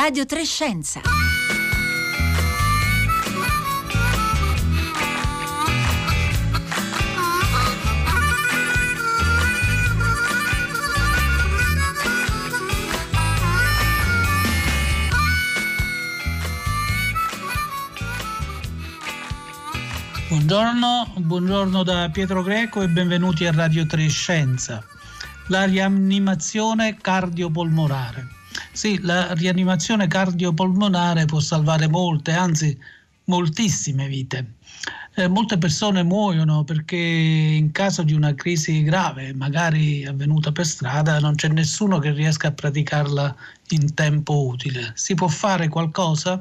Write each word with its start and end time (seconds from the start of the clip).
Radio 0.00 0.24
Trescenza. 0.26 1.00
Buongiorno, 20.28 21.12
buongiorno 21.16 21.82
da 21.82 22.08
Pietro 22.12 22.44
Greco 22.44 22.82
e 22.82 22.88
benvenuti 22.88 23.46
a 23.46 23.50
Radio 23.50 23.84
Trescenza. 23.84 24.80
La 25.48 25.64
rianimazione 25.64 26.96
cardiopolmonare. 27.00 28.37
Sì, 28.78 29.00
la 29.02 29.32
rianimazione 29.32 30.06
cardiopolmonare 30.06 31.24
può 31.24 31.40
salvare 31.40 31.88
molte, 31.88 32.30
anzi 32.30 32.78
moltissime 33.24 34.06
vite. 34.06 34.52
Eh, 35.16 35.26
molte 35.26 35.58
persone 35.58 36.04
muoiono 36.04 36.62
perché 36.62 36.94
in 36.94 37.72
caso 37.72 38.04
di 38.04 38.12
una 38.12 38.34
crisi 38.34 38.84
grave, 38.84 39.34
magari 39.34 40.06
avvenuta 40.06 40.52
per 40.52 40.64
strada, 40.64 41.18
non 41.18 41.34
c'è 41.34 41.48
nessuno 41.48 41.98
che 41.98 42.12
riesca 42.12 42.46
a 42.46 42.52
praticarla 42.52 43.34
in 43.70 43.94
tempo 43.94 44.46
utile. 44.46 44.92
Si 44.94 45.16
può 45.16 45.26
fare 45.26 45.66
qualcosa? 45.66 46.40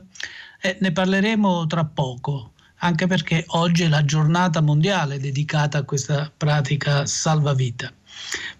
Eh, 0.62 0.78
ne 0.80 0.92
parleremo 0.92 1.66
tra 1.66 1.86
poco, 1.86 2.52
anche 2.82 3.08
perché 3.08 3.46
oggi 3.48 3.82
è 3.82 3.88
la 3.88 4.06
giornata 4.06 4.62
mondiale 4.62 5.20
dedicata 5.20 5.80
a 5.80 5.84
questa 5.86 6.32
pratica 6.38 7.04
salvavita. 7.08 7.92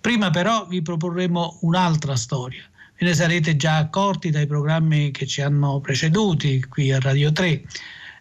Prima 0.02 0.32
però 0.32 0.66
vi 0.66 0.82
proporremo 0.82 1.60
un'altra 1.62 2.16
storia 2.16 2.68
Ve 3.00 3.06
ne 3.06 3.14
sarete 3.14 3.56
già 3.56 3.78
accorti 3.78 4.32
dai 4.32 4.48
programmi 4.48 5.12
che 5.12 5.28
ci 5.28 5.44
hanno 5.44 5.80
preceduti 5.80 6.66
qui 6.68 6.92
a 6.92 7.00
Radio 7.00 7.32
3. 7.32 7.64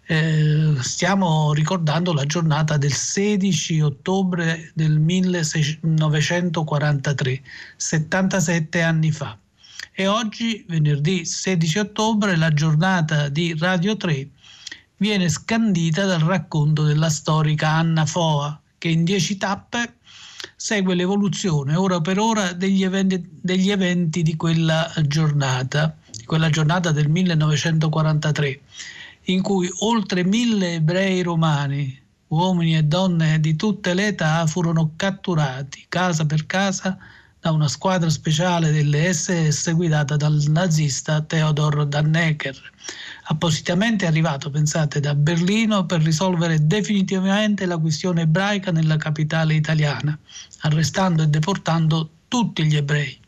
Eh, 0.09 0.75
stiamo 0.81 1.55
ricordando 1.55 2.13
la 2.13 2.27
giornata 2.27 2.77
del 2.77 2.93
16 2.93 3.81
ottobre 3.81 4.71
del 4.75 4.99
1943, 4.99 7.43
77 7.77 8.83
anni 8.83 9.13
fa. 9.13 9.39
E 9.93 10.07
oggi, 10.07 10.63
venerdì 10.69 11.25
16 11.25 11.79
ottobre, 11.79 12.37
la 12.37 12.53
giornata 12.53 13.31
di 13.31 13.57
Radio 13.59 13.97
3 13.97 14.29
viene 14.99 15.31
scandita 15.31 16.05
dal 16.05 16.21
racconto 16.21 16.83
della 16.83 17.09
storica 17.09 17.71
Anna 17.71 18.05
Foa, 18.05 18.61
che 18.77 18.89
in 18.89 19.05
dieci 19.05 19.39
tappe 19.39 19.95
segue 20.67 20.97
l'evoluzione 20.97 21.77
ora 21.77 22.01
per 22.01 22.19
ora 22.19 22.53
degli 22.53 22.83
eventi, 22.83 23.25
degli 23.41 23.71
eventi 23.71 24.25
di 24.25 24.35
quella 24.35 24.93
giornata, 25.03 25.97
quella 26.25 26.51
giornata 26.51 26.91
del 26.91 27.09
1943, 27.09 28.61
in 29.27 29.43
cui 29.43 29.71
oltre 29.83 30.25
mille 30.25 30.75
ebrei 30.75 31.23
romani, 31.23 31.97
uomini 32.27 32.77
e 32.77 32.83
donne 32.83 33.39
di 33.39 33.55
tutte 33.55 33.95
le 33.95 34.09
età, 34.09 34.45
furono 34.49 34.95
catturati 34.97 35.85
casa 35.89 36.27
per 36.27 36.47
casa 36.47 36.99
da 37.39 37.53
una 37.53 37.69
squadra 37.69 38.11
speciale 38.11 38.73
delle 38.73 39.15
SS 39.15 39.73
guidata 39.73 40.17
dal 40.17 40.43
nazista 40.49 41.21
Theodor 41.21 41.87
Dannecker, 41.87 42.61
appositamente 43.29 44.07
arrivato, 44.07 44.51
pensate, 44.51 45.01
da 45.01 45.15
Berlino 45.15 45.87
per 45.87 46.03
risolvere 46.03 46.67
definitivamente 46.67 47.67
la 47.67 47.79
questione 47.79 48.23
ebraica 48.23 48.71
nella 48.71 48.97
capitale 48.97 49.55
italiana, 49.55 50.17
arrestando 50.61 51.23
e 51.23 51.29
deportando 51.29 52.11
tutti 52.29 52.65
gli 52.65 52.77
ebrei. 52.77 53.19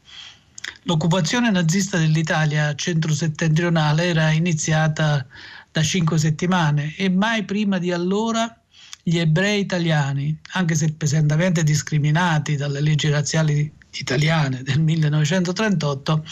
L'occupazione 0.84 1.50
nazista 1.50 1.98
dell'Italia 1.98 2.74
centro-settentrionale 2.74 4.06
era 4.06 4.30
iniziata 4.30 5.26
da 5.70 5.82
cinque 5.82 6.18
settimane 6.18 6.94
e 6.96 7.08
mai 7.10 7.44
prima 7.44 7.78
di 7.78 7.92
allora 7.92 8.54
gli 9.02 9.18
ebrei 9.18 9.60
italiani, 9.60 10.38
anche 10.52 10.74
se 10.74 10.92
pesantemente 10.92 11.62
discriminati 11.62 12.56
dalle 12.56 12.80
leggi 12.80 13.08
razziali 13.08 13.72
italiane 14.00 14.62
del 14.62 14.80
1938 14.80 16.24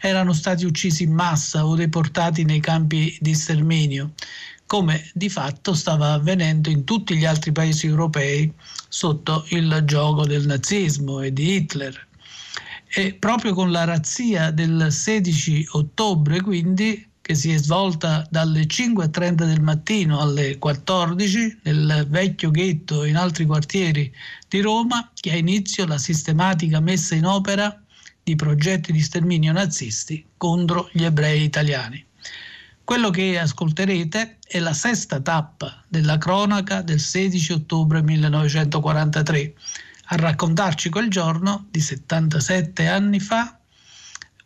erano 0.00 0.32
stati 0.32 0.64
uccisi 0.64 1.04
in 1.04 1.12
massa 1.12 1.66
o 1.66 1.74
deportati 1.74 2.44
nei 2.44 2.60
campi 2.60 3.16
di 3.20 3.34
sterminio, 3.34 4.12
come 4.66 5.08
di 5.14 5.28
fatto 5.28 5.74
stava 5.74 6.12
avvenendo 6.12 6.70
in 6.70 6.84
tutti 6.84 7.16
gli 7.16 7.24
altri 7.24 7.52
paesi 7.52 7.86
europei 7.86 8.52
sotto 8.88 9.44
il 9.50 9.82
gioco 9.84 10.26
del 10.26 10.46
nazismo 10.46 11.20
e 11.20 11.32
di 11.32 11.54
Hitler. 11.54 12.04
E 12.88 13.14
proprio 13.14 13.52
con 13.52 13.70
la 13.70 13.84
razzia 13.84 14.50
del 14.50 14.86
16 14.90 15.68
ottobre, 15.72 16.40
quindi, 16.40 17.05
che 17.26 17.34
si 17.34 17.50
è 17.50 17.56
svolta 17.56 18.24
dalle 18.30 18.66
5.30 18.66 19.32
del 19.32 19.60
mattino 19.60 20.20
alle 20.20 20.58
14 20.58 21.58
nel 21.64 22.06
vecchio 22.08 22.52
ghetto 22.52 23.02
e 23.02 23.08
in 23.08 23.16
altri 23.16 23.46
quartieri 23.46 24.14
di 24.48 24.60
Roma, 24.60 25.10
che 25.12 25.32
ha 25.32 25.34
inizio 25.34 25.86
la 25.86 25.98
sistematica 25.98 26.78
messa 26.78 27.16
in 27.16 27.26
opera 27.26 27.82
di 28.22 28.36
progetti 28.36 28.92
di 28.92 29.00
sterminio 29.00 29.50
nazisti 29.50 30.24
contro 30.36 30.88
gli 30.92 31.02
ebrei 31.02 31.42
italiani. 31.42 32.04
Quello 32.84 33.10
che 33.10 33.40
ascolterete 33.40 34.38
è 34.46 34.60
la 34.60 34.72
sesta 34.72 35.18
tappa 35.18 35.82
della 35.88 36.18
cronaca 36.18 36.80
del 36.80 37.00
16 37.00 37.54
ottobre 37.54 38.02
1943. 38.02 39.54
A 40.10 40.14
raccontarci 40.14 40.90
quel 40.90 41.10
giorno 41.10 41.66
di 41.72 41.80
77 41.80 42.86
anni 42.86 43.18
fa 43.18 43.55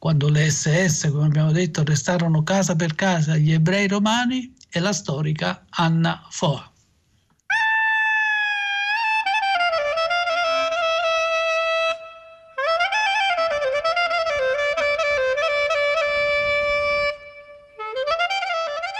quando 0.00 0.31
le 0.31 0.50
SS, 0.50 1.11
come 1.11 1.27
abbiamo 1.27 1.53
detto, 1.53 1.83
arrestarono 1.83 2.43
casa 2.43 2.75
per 2.75 2.94
casa 2.94 3.37
gli 3.37 3.53
ebrei 3.53 3.87
romani, 3.87 4.50
è 4.71 4.78
la 4.78 4.94
storica 4.94 5.66
Anna 5.69 6.27
Foa. 6.31 6.72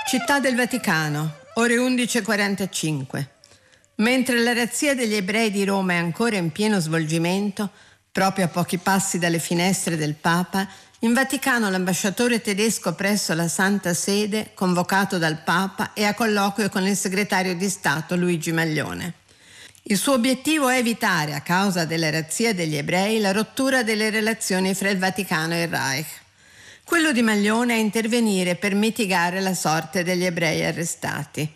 Città 0.07 0.39
del 0.39 0.55
Vaticano, 0.55 1.37
ore 1.55 1.77
11.45. 1.77 3.27
Mentre 3.97 4.39
la 4.41 4.53
razzia 4.53 4.95
degli 4.95 5.15
ebrei 5.15 5.51
di 5.51 5.65
Roma 5.65 5.95
è 5.95 5.97
ancora 5.97 6.37
in 6.37 6.53
pieno 6.53 6.79
svolgimento, 6.79 7.71
proprio 8.13 8.45
a 8.45 8.49
pochi 8.49 8.77
passi 8.77 9.19
dalle 9.19 9.39
finestre 9.39 9.97
del 9.97 10.15
Papa, 10.15 10.69
in 11.03 11.15
Vaticano 11.15 11.71
l'ambasciatore 11.71 12.43
tedesco 12.43 12.95
presso 12.95 13.33
la 13.33 13.49
Santa 13.49 13.95
Sede, 13.95 14.51
convocato 14.53 15.17
dal 15.17 15.43
Papa, 15.43 15.95
è 15.95 16.05
a 16.05 16.13
colloquio 16.13 16.69
con 16.69 16.87
il 16.87 16.95
segretario 16.95 17.57
di 17.57 17.71
Stato 17.71 18.17
Luigi 18.17 18.53
Maglione. 18.53 19.15
Il 19.85 19.97
suo 19.97 20.13
obiettivo 20.13 20.69
è 20.69 20.77
evitare, 20.77 21.33
a 21.33 21.41
causa 21.41 21.87
della 21.87 22.11
razzia 22.11 22.53
degli 22.53 22.77
ebrei, 22.77 23.19
la 23.19 23.33
rottura 23.33 23.83
delle 23.83 24.11
relazioni 24.11 24.75
fra 24.75 24.91
il 24.91 24.99
Vaticano 24.99 25.55
e 25.55 25.63
il 25.63 25.69
Reich. 25.69 26.21
Quello 26.85 27.13
di 27.13 27.23
Maglione 27.23 27.77
è 27.77 27.79
intervenire 27.79 28.57
per 28.57 28.75
mitigare 28.75 29.41
la 29.41 29.55
sorte 29.55 30.05
degli 30.05 30.25
ebrei 30.27 30.63
arrestati. 30.67 31.51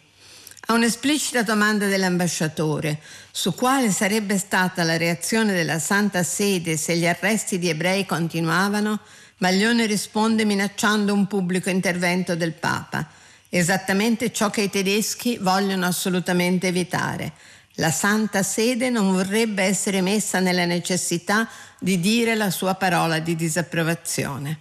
A 0.68 0.72
un'esplicita 0.72 1.42
domanda 1.42 1.86
dell'ambasciatore 1.86 2.98
su 3.30 3.54
quale 3.54 3.90
sarebbe 3.90 4.38
stata 4.38 4.82
la 4.84 4.96
reazione 4.96 5.52
della 5.52 5.78
Santa 5.78 6.22
Sede 6.22 6.78
se 6.78 6.96
gli 6.96 7.06
arresti 7.06 7.58
di 7.58 7.68
ebrei 7.68 8.06
continuavano, 8.06 9.00
Maglione 9.38 9.86
risponde 9.86 10.44
minacciando 10.44 11.12
un 11.12 11.26
pubblico 11.26 11.68
intervento 11.68 12.36
del 12.36 12.52
Papa, 12.52 13.08
esattamente 13.48 14.32
ciò 14.32 14.48
che 14.50 14.62
i 14.62 14.70
tedeschi 14.70 15.38
vogliono 15.40 15.86
assolutamente 15.86 16.68
evitare. 16.68 17.32
La 17.78 17.90
Santa 17.90 18.44
Sede 18.44 18.90
non 18.90 19.12
vorrebbe 19.12 19.64
essere 19.64 20.00
messa 20.00 20.38
nella 20.38 20.64
necessità 20.64 21.48
di 21.80 21.98
dire 21.98 22.36
la 22.36 22.50
sua 22.50 22.74
parola 22.74 23.18
di 23.18 23.34
disapprovazione. 23.34 24.60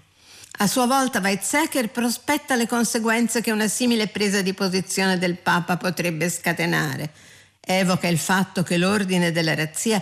A 0.58 0.68
sua 0.68 0.88
volta 0.88 1.20
Weizsäcker 1.20 1.90
prospetta 1.90 2.56
le 2.56 2.68
conseguenze 2.68 3.42
che 3.42 3.52
una 3.52 3.68
simile 3.68 4.08
presa 4.08 4.42
di 4.42 4.54
posizione 4.54 5.20
del 5.20 5.38
Papa 5.38 5.78
potrebbe 5.78 6.30
scatenare. 6.30 7.12
Evoca 7.60 8.08
il 8.08 8.18
fatto 8.18 8.64
che 8.64 8.78
l'ordine 8.78 9.32
della 9.32 9.54
razzia 9.54 10.02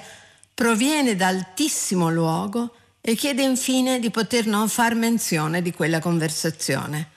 proviene 0.54 1.16
da 1.16 1.28
altissimo 1.28 2.10
luogo 2.10 2.76
e 3.02 3.16
chiede 3.16 3.42
infine 3.42 4.00
di 4.00 4.12
poter 4.12 4.46
non 4.46 4.70
far 4.70 4.94
menzione 4.94 5.64
di 5.64 5.74
quella 5.74 6.00
conversazione. 6.00 7.10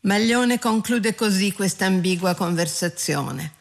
Maglione 0.00 0.58
conclude 0.58 1.14
così 1.14 1.52
questa 1.52 1.86
ambigua 1.86 2.34
conversazione. 2.34 3.52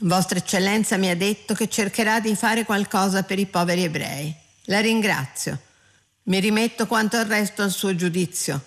Vostra 0.00 0.38
Eccellenza 0.38 0.96
mi 0.96 1.08
ha 1.08 1.16
detto 1.16 1.54
che 1.54 1.68
cercherà 1.68 2.20
di 2.20 2.34
fare 2.34 2.64
qualcosa 2.64 3.22
per 3.22 3.38
i 3.38 3.46
poveri 3.46 3.84
ebrei. 3.84 4.34
La 4.64 4.80
ringrazio. 4.80 5.60
Mi 6.24 6.40
rimetto 6.40 6.86
quanto 6.86 7.16
al 7.16 7.26
resto 7.26 7.62
al 7.62 7.70
suo 7.70 7.94
giudizio. 7.94 8.60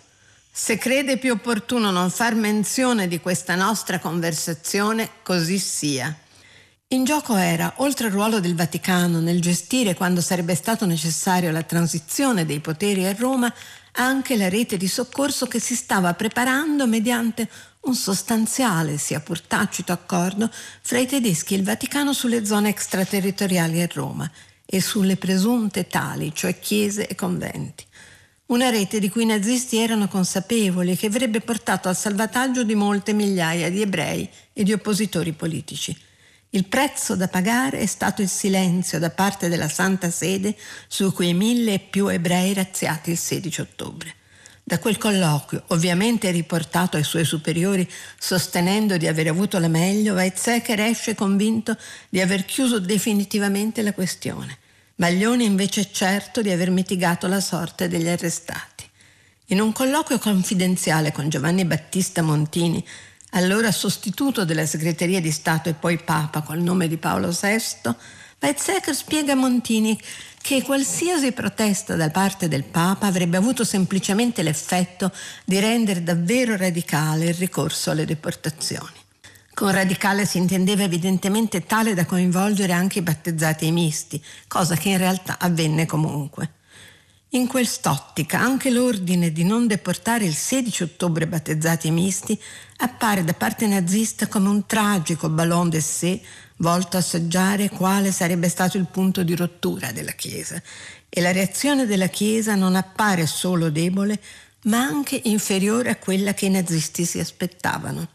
Se 0.51 0.77
crede 0.77 1.17
più 1.17 1.33
opportuno 1.33 1.91
non 1.91 2.09
far 2.09 2.35
menzione 2.35 3.07
di 3.07 3.19
questa 3.19 3.55
nostra 3.55 3.99
conversazione, 3.99 5.09
così 5.23 5.59
sia. 5.59 6.17
In 6.91 7.03
gioco 7.03 7.35
era, 7.35 7.73
oltre 7.77 8.07
al 8.07 8.11
ruolo 8.11 8.39
del 8.39 8.55
Vaticano 8.55 9.19
nel 9.19 9.39
gestire 9.41 9.93
quando 9.93 10.21
sarebbe 10.21 10.55
stato 10.55 10.87
necessario 10.87 11.51
la 11.51 11.61
transizione 11.61 12.47
dei 12.47 12.61
poteri 12.61 13.05
a 13.05 13.13
Roma, 13.13 13.53
anche 13.91 14.35
la 14.35 14.49
rete 14.49 14.75
di 14.75 14.87
soccorso 14.87 15.45
che 15.45 15.59
si 15.59 15.75
stava 15.75 16.15
preparando 16.15 16.87
mediante 16.87 17.47
un 17.81 17.93
sostanziale, 17.93 18.97
sia 18.97 19.19
pur 19.19 19.39
tacito 19.39 19.91
accordo 19.91 20.49
fra 20.81 20.97
i 20.97 21.05
tedeschi 21.05 21.53
e 21.53 21.57
il 21.57 21.63
Vaticano 21.63 22.11
sulle 22.11 22.43
zone 22.43 22.69
extraterritoriali 22.69 23.83
a 23.83 23.89
Roma 23.93 24.27
e 24.65 24.81
sulle 24.81 25.15
presunte 25.15 25.85
tali, 25.85 26.33
cioè 26.33 26.57
chiese 26.57 27.05
e 27.05 27.13
conventi. 27.13 27.85
Una 28.47 28.71
rete 28.71 28.97
di 28.97 29.09
cui 29.09 29.21
i 29.21 29.27
nazisti 29.27 29.77
erano 29.77 30.07
consapevoli 30.07 30.93
e 30.93 30.97
che 30.97 31.05
avrebbe 31.05 31.41
portato 31.41 31.87
al 31.87 31.95
salvataggio 31.95 32.63
di 32.63 32.73
molte 32.73 33.13
migliaia 33.13 33.69
di 33.69 33.79
ebrei 33.79 34.27
e 34.53 34.63
di 34.63 34.73
oppositori 34.73 35.33
politici. 35.33 36.07
Il 36.51 36.65
prezzo 36.65 37.15
da 37.15 37.27
pagare 37.27 37.77
è 37.77 37.85
stato 37.85 38.23
il 38.23 38.27
silenzio 38.27 38.97
da 38.97 39.11
parte 39.11 39.49
della 39.49 39.69
Santa 39.69 40.09
Sede 40.09 40.55
su 40.87 41.13
quei 41.13 41.35
mille 41.35 41.75
e 41.75 41.79
più 41.79 42.07
ebrei 42.07 42.55
razziati 42.55 43.11
il 43.11 43.19
16 43.19 43.61
ottobre. 43.61 44.15
Da 44.63 44.79
quel 44.79 44.97
colloquio, 44.97 45.63
ovviamente 45.67 46.31
riportato 46.31 46.97
ai 46.97 47.03
suoi 47.03 47.23
superiori 47.23 47.87
sostenendo 48.17 48.97
di 48.97 49.05
aver 49.05 49.27
avuto 49.27 49.59
la 49.59 49.67
meglio, 49.67 50.15
Weizsäcker 50.15 50.79
esce 50.79 51.13
convinto 51.13 51.77
di 52.09 52.19
aver 52.19 52.45
chiuso 52.45 52.79
definitivamente 52.79 53.83
la 53.83 53.93
questione. 53.93 54.57
Maglione 54.95 55.43
invece 55.43 55.81
è 55.81 55.89
certo 55.91 56.41
di 56.41 56.49
aver 56.49 56.71
mitigato 56.71 57.27
la 57.27 57.41
sorte 57.41 57.87
degli 57.87 58.07
arrestati. 58.07 58.87
In 59.51 59.61
un 59.61 59.71
colloquio 59.71 60.17
confidenziale 60.17 61.11
con 61.11 61.29
Giovanni 61.29 61.65
Battista 61.65 62.21
Montini, 62.21 62.83
allora 63.31 63.71
sostituto 63.71 64.45
della 64.45 64.65
segreteria 64.65 65.21
di 65.21 65.31
Stato 65.31 65.69
e 65.69 65.73
poi 65.73 65.97
Papa 65.97 66.41
col 66.41 66.59
nome 66.59 66.87
di 66.87 66.97
Paolo 66.97 67.29
VI, 67.29 67.93
Weizsäcker 68.41 68.95
spiega 68.95 69.33
a 69.33 69.35
Montini 69.35 69.99
che 70.41 70.63
qualsiasi 70.63 71.33
protesta 71.33 71.95
da 71.95 72.09
parte 72.09 72.47
del 72.47 72.63
Papa 72.63 73.07
avrebbe 73.07 73.37
avuto 73.37 73.63
semplicemente 73.63 74.41
l'effetto 74.41 75.11
di 75.43 75.59
rendere 75.59 76.03
davvero 76.03 76.55
radicale 76.55 77.25
il 77.25 77.33
ricorso 77.33 77.91
alle 77.91 78.05
deportazioni. 78.05 78.97
Con 79.53 79.71
radicale 79.71 80.25
si 80.25 80.37
intendeva 80.37 80.83
evidentemente 80.83 81.65
tale 81.65 81.93
da 81.93 82.05
coinvolgere 82.05 82.71
anche 82.71 82.99
i 82.99 83.03
battezzati 83.03 83.65
e 83.65 83.67
i 83.67 83.73
misti, 83.73 84.23
cosa 84.47 84.75
che 84.75 84.89
in 84.89 84.97
realtà 84.97 85.37
avvenne 85.37 85.85
comunque. 85.85 86.58
In 87.33 87.45
quest'ottica 87.45 88.39
anche 88.39 88.71
l'ordine 88.71 89.31
di 89.31 89.43
non 89.43 89.67
deportare 89.67 90.25
il 90.25 90.33
16 90.33 90.81
ottobre 90.81 91.27
battezzati 91.27 91.91
misti 91.91 92.35
appare 92.77 93.23
da 93.23 93.33
parte 93.33 93.67
nazista 93.67 94.25
come 94.25 94.49
un 94.49 94.65
tragico 94.65 95.29
ballon 95.29 95.69
d'essai 95.69 96.25
volto 96.55 96.97
a 96.97 97.01
assaggiare 97.01 97.69
quale 97.69 98.11
sarebbe 98.11 98.49
stato 98.49 98.77
il 98.77 98.87
punto 98.89 99.21
di 99.21 99.35
rottura 99.35 99.91
della 99.91 100.13
Chiesa. 100.13 100.59
E 101.07 101.21
la 101.21 101.31
reazione 101.31 101.85
della 101.85 102.07
Chiesa 102.07 102.55
non 102.55 102.75
appare 102.75 103.27
solo 103.27 103.69
debole, 103.69 104.19
ma 104.63 104.79
anche 104.79 105.21
inferiore 105.25 105.91
a 105.91 105.97
quella 105.97 106.33
che 106.33 106.47
i 106.47 106.49
nazisti 106.49 107.05
si 107.05 107.19
aspettavano. 107.19 108.07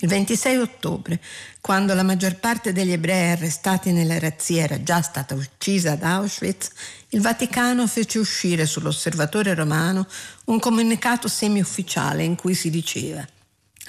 Il 0.00 0.08
26 0.08 0.56
ottobre, 0.58 1.20
quando 1.60 1.92
la 1.94 2.04
maggior 2.04 2.36
parte 2.36 2.72
degli 2.72 2.92
ebrei 2.92 3.32
arrestati 3.32 3.90
nella 3.90 4.18
razzia 4.18 4.62
era 4.62 4.82
già 4.82 5.02
stata 5.02 5.34
uccisa 5.34 5.92
ad 5.92 6.02
Auschwitz, 6.02 6.70
il 7.10 7.20
Vaticano 7.20 7.86
fece 7.86 8.18
uscire 8.18 8.64
sull'osservatore 8.64 9.54
romano 9.54 10.06
un 10.46 10.60
comunicato 10.60 11.26
semi-ufficiale 11.26 12.22
in 12.22 12.36
cui 12.36 12.54
si 12.54 12.70
diceva 12.70 13.26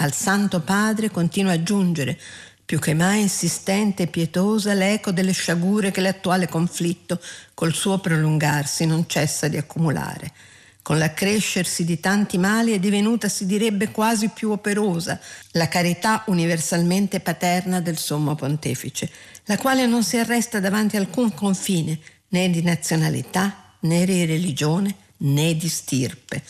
al 0.02 0.14
Santo 0.14 0.62
Padre 0.62 1.12
continua 1.12 1.54
a 1.54 1.64
giungere, 1.64 2.18
più 2.66 2.80
che 2.80 2.94
mai 2.94 3.22
insistente 3.22 4.04
e 4.04 4.08
pietosa, 4.08 4.74
l'eco 4.74 5.12
delle 5.12 5.32
sciagure 5.32 5.92
che 5.92 6.02
l'attuale 6.02 6.48
conflitto, 6.48 7.20
col 7.54 7.74
suo 7.74 8.00
prolungarsi, 8.00 8.86
non 8.86 9.08
cessa 9.08 9.48
di 9.48 9.58
accumulare. 9.58 10.32
Con 10.82 10.98
l'accrescersi 10.98 11.84
di 11.84 12.00
tanti 12.00 12.38
mali 12.38 12.72
è 12.72 12.80
divenuta, 12.80 13.30
si 13.30 13.46
direbbe, 13.46 13.92
quasi 13.92 14.30
più 14.30 14.50
operosa 14.52 15.20
la 15.52 15.68
carità 15.68 16.24
universalmente 16.28 17.20
paterna 17.20 17.80
del 17.80 17.98
Sommo 17.98 18.36
Pontefice, 18.36 19.10
la 19.46 19.58
quale 19.58 19.86
non 19.86 20.04
si 20.04 20.18
arresta 20.18 20.60
davanti 20.60 20.96
a 20.96 21.00
alcun 21.00 21.34
confine, 21.34 22.00
né 22.30 22.50
di 22.50 22.62
nazionalità, 22.62 23.76
né 23.82 24.06
di 24.06 24.26
religione, 24.26 24.96
né 25.18 25.56
di 25.56 25.70
stirpe. 25.70 26.44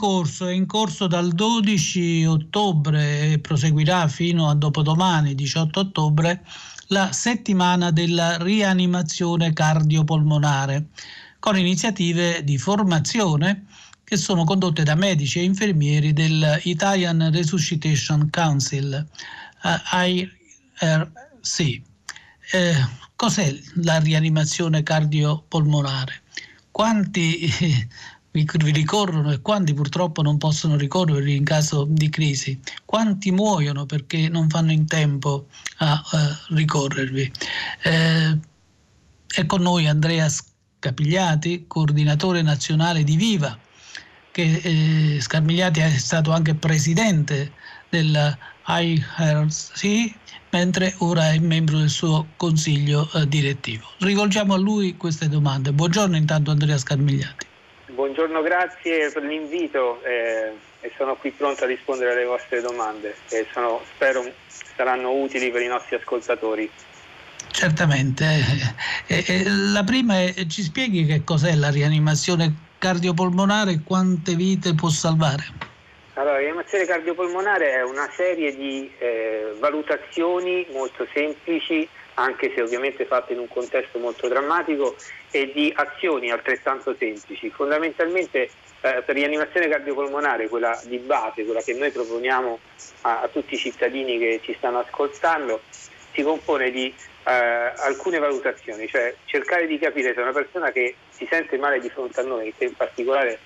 corso, 0.05 0.45
è 0.45 0.51
in 0.53 0.67
corso 0.67 1.07
dal 1.07 1.33
12 1.33 2.25
ottobre 2.25 3.31
e 3.31 3.39
proseguirà 3.39 4.07
fino 4.07 4.47
a 4.47 4.53
dopodomani, 4.53 5.33
18 5.33 5.79
ottobre, 5.79 6.45
la 6.89 7.11
settimana 7.11 7.89
della 7.89 8.37
rianimazione 8.37 9.51
cardiopolmonare, 9.51 10.89
con 11.39 11.57
iniziative 11.57 12.43
di 12.43 12.59
formazione 12.59 13.65
che 14.03 14.15
sono 14.15 14.43
condotte 14.43 14.83
da 14.83 14.93
medici 14.93 15.39
e 15.39 15.43
infermieri 15.43 16.13
dell'Italian 16.13 17.31
Resuscitation 17.31 18.29
Council, 18.29 19.07
uh, 19.63 20.05
IRC. 20.05 21.81
Eh, 22.51 22.75
cos'è 23.15 23.57
la 23.77 23.97
rianimazione 23.97 24.83
cardiopolmonare? 24.83 26.21
Quanti 26.69 27.49
vi 28.43 28.71
ricorrono 28.71 29.31
e 29.31 29.39
quanti 29.39 29.73
purtroppo 29.73 30.21
non 30.21 30.37
possono 30.37 30.75
ricorrere 30.75 31.31
in 31.31 31.45
caso 31.45 31.85
di 31.87 32.09
crisi, 32.09 32.59
quanti 32.83 33.31
muoiono 33.31 33.85
perché 33.85 34.27
non 34.27 34.49
fanno 34.49 34.73
in 34.73 34.85
tempo 34.85 35.47
a, 35.77 35.93
a 35.93 36.39
ricorrervi. 36.49 37.31
Eh, 37.83 38.39
è 39.27 39.45
con 39.45 39.61
noi 39.61 39.87
Andrea 39.87 40.27
Scapigliati, 40.29 41.65
coordinatore 41.67 42.41
nazionale 42.41 43.03
di 43.03 43.15
Viva, 43.15 43.57
che 44.31 44.61
eh, 44.63 45.21
Scarmigliati 45.21 45.79
è 45.79 45.97
stato 45.97 46.31
anche 46.31 46.55
presidente 46.55 47.53
del 47.89 48.37
IRC, 48.67 50.13
mentre 50.51 50.93
ora 50.99 51.31
è 51.31 51.39
membro 51.39 51.77
del 51.77 51.89
suo 51.89 52.27
consiglio 52.35 53.09
eh, 53.13 53.27
direttivo. 53.27 53.85
Rivolgiamo 53.99 54.53
a 54.53 54.57
lui 54.57 54.97
queste 54.97 55.29
domande. 55.29 55.71
Buongiorno 55.71 56.17
intanto 56.17 56.51
Andrea 56.51 56.77
Scarmigliati. 56.77 57.53
Buongiorno, 57.87 58.41
grazie 58.41 59.11
per 59.11 59.21
l'invito 59.21 60.01
eh, 60.03 60.53
e 60.81 60.91
sono 60.97 61.15
qui 61.15 61.29
pronto 61.29 61.65
a 61.65 61.67
rispondere 61.67 62.13
alle 62.13 62.25
vostre 62.25 62.59
domande 62.59 63.15
e 63.29 63.45
sono, 63.53 63.81
spero 63.93 64.23
saranno 64.47 65.11
utili 65.11 65.51
per 65.51 65.61
i 65.61 65.67
nostri 65.67 65.95
ascoltatori. 65.95 66.69
Certamente. 67.51 68.25
Eh, 69.05 69.23
eh, 69.27 69.43
la 69.47 69.83
prima 69.83 70.19
è, 70.19 70.33
ci 70.47 70.63
spieghi 70.63 71.05
che 71.05 71.23
cos'è 71.23 71.53
la 71.53 71.69
rianimazione 71.69 72.53
cardiopolmonare 72.79 73.71
e 73.71 73.79
quante 73.83 74.33
vite 74.33 74.73
può 74.73 74.89
salvare? 74.89 75.43
Allora, 76.15 76.33
la 76.33 76.39
rianimazione 76.39 76.85
cardiopolmonare 76.85 77.71
è 77.71 77.83
una 77.83 78.09
serie 78.15 78.55
di 78.55 78.91
eh, 78.97 79.55
valutazioni 79.59 80.65
molto 80.71 81.07
semplici 81.13 81.87
anche 82.15 82.51
se 82.53 82.61
ovviamente 82.61 83.05
fatte 83.05 83.33
in 83.33 83.39
un 83.39 83.47
contesto 83.47 83.99
molto 83.99 84.27
drammatico, 84.27 84.95
e 85.35 85.51
di 85.51 85.73
azioni 85.75 86.31
altrettanto 86.31 86.95
semplici. 86.97 87.49
Fondamentalmente 87.49 88.49
eh, 88.79 89.01
per 89.05 89.15
rianimazione 89.15 89.67
cardiopolmonare, 89.67 90.47
quella 90.47 90.79
di 90.85 90.97
base, 90.97 91.43
quella 91.43 91.61
che 91.61 91.73
noi 91.73 91.91
proponiamo 91.91 92.57
a, 93.01 93.21
a 93.23 93.27
tutti 93.27 93.55
i 93.55 93.57
cittadini 93.57 94.17
che 94.17 94.39
ci 94.41 94.55
stanno 94.57 94.79
ascoltando, 94.79 95.59
si 96.13 96.21
compone 96.23 96.71
di 96.71 96.93
eh, 97.25 97.31
alcune 97.33 98.17
valutazioni, 98.19 98.87
cioè 98.87 99.13
cercare 99.25 99.67
di 99.67 99.77
capire 99.77 100.13
se 100.13 100.21
una 100.21 100.31
persona 100.31 100.71
che 100.71 100.95
si 101.09 101.27
sente 101.29 101.57
male 101.57 101.81
di 101.81 101.89
fronte 101.89 102.21
a 102.21 102.23
noi, 102.23 102.53
che 102.57 102.63
in 102.63 102.75
particolare 102.75 103.37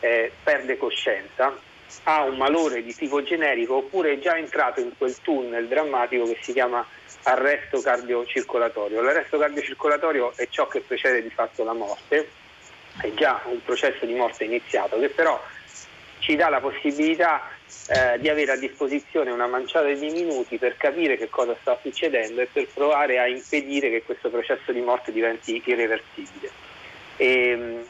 eh, 0.00 0.30
perde 0.42 0.76
coscienza, 0.76 1.56
ha 2.04 2.22
un 2.22 2.36
malore 2.36 2.82
di 2.82 2.94
tipo 2.94 3.22
generico 3.22 3.76
oppure 3.76 4.12
è 4.12 4.18
già 4.18 4.36
entrato 4.36 4.80
in 4.80 4.92
quel 4.96 5.16
tunnel 5.20 5.66
drammatico 5.68 6.24
che 6.24 6.38
si 6.40 6.52
chiama 6.52 6.86
arresto 7.24 7.80
cardiocircolatorio. 7.80 9.00
L'arresto 9.00 9.38
cardiocircolatorio 9.38 10.32
è 10.36 10.48
ciò 10.48 10.66
che 10.68 10.80
precede 10.80 11.22
di 11.22 11.30
fatto 11.30 11.64
la 11.64 11.72
morte, 11.72 12.30
è 13.00 13.12
già 13.14 13.42
un 13.44 13.62
processo 13.62 14.06
di 14.06 14.14
morte 14.14 14.44
iniziato 14.44 14.98
che 14.98 15.08
però 15.08 15.40
ci 16.18 16.36
dà 16.36 16.48
la 16.48 16.60
possibilità 16.60 17.48
eh, 17.88 18.18
di 18.18 18.28
avere 18.28 18.52
a 18.52 18.56
disposizione 18.56 19.30
una 19.30 19.46
manciata 19.46 19.86
di 19.86 20.10
minuti 20.10 20.58
per 20.58 20.76
capire 20.76 21.16
che 21.16 21.28
cosa 21.28 21.56
sta 21.60 21.78
succedendo 21.80 22.40
e 22.40 22.48
per 22.52 22.68
provare 22.72 23.18
a 23.18 23.26
impedire 23.26 23.90
che 23.90 24.02
questo 24.02 24.30
processo 24.30 24.72
di 24.72 24.80
morte 24.80 25.12
diventi 25.12 25.62
irreversibile. 25.64 26.50
E, 27.16 27.48
ehm, 27.48 27.84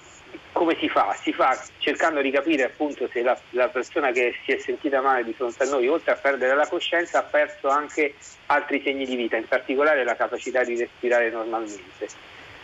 come 0.52 0.76
si 0.78 0.88
fa? 0.88 1.16
Si 1.20 1.32
fa 1.32 1.56
cercando 1.78 2.20
di 2.20 2.30
capire 2.30 2.64
appunto 2.64 3.08
se 3.12 3.22
la, 3.22 3.38
la, 3.50 3.68
persona 3.68 4.10
che 4.10 4.34
si 4.44 4.52
è 4.52 4.58
sentita 4.58 5.00
male 5.00 5.24
di 5.24 5.32
fronte 5.32 5.62
a 5.62 5.66
noi, 5.66 5.86
oltre 5.88 6.12
a 6.12 6.16
perdere 6.16 6.54
la 6.54 6.66
coscienza, 6.66 7.20
ha 7.20 7.22
perso 7.22 7.68
anche 7.68 8.14
altri 8.46 8.82
segni 8.82 9.06
di 9.06 9.16
vita, 9.16 9.36
in 9.36 9.46
particolare 9.46 10.04
la 10.04 10.16
capacità 10.16 10.64
di 10.64 10.76
respirare 10.76 11.30
normalmente. 11.30 12.08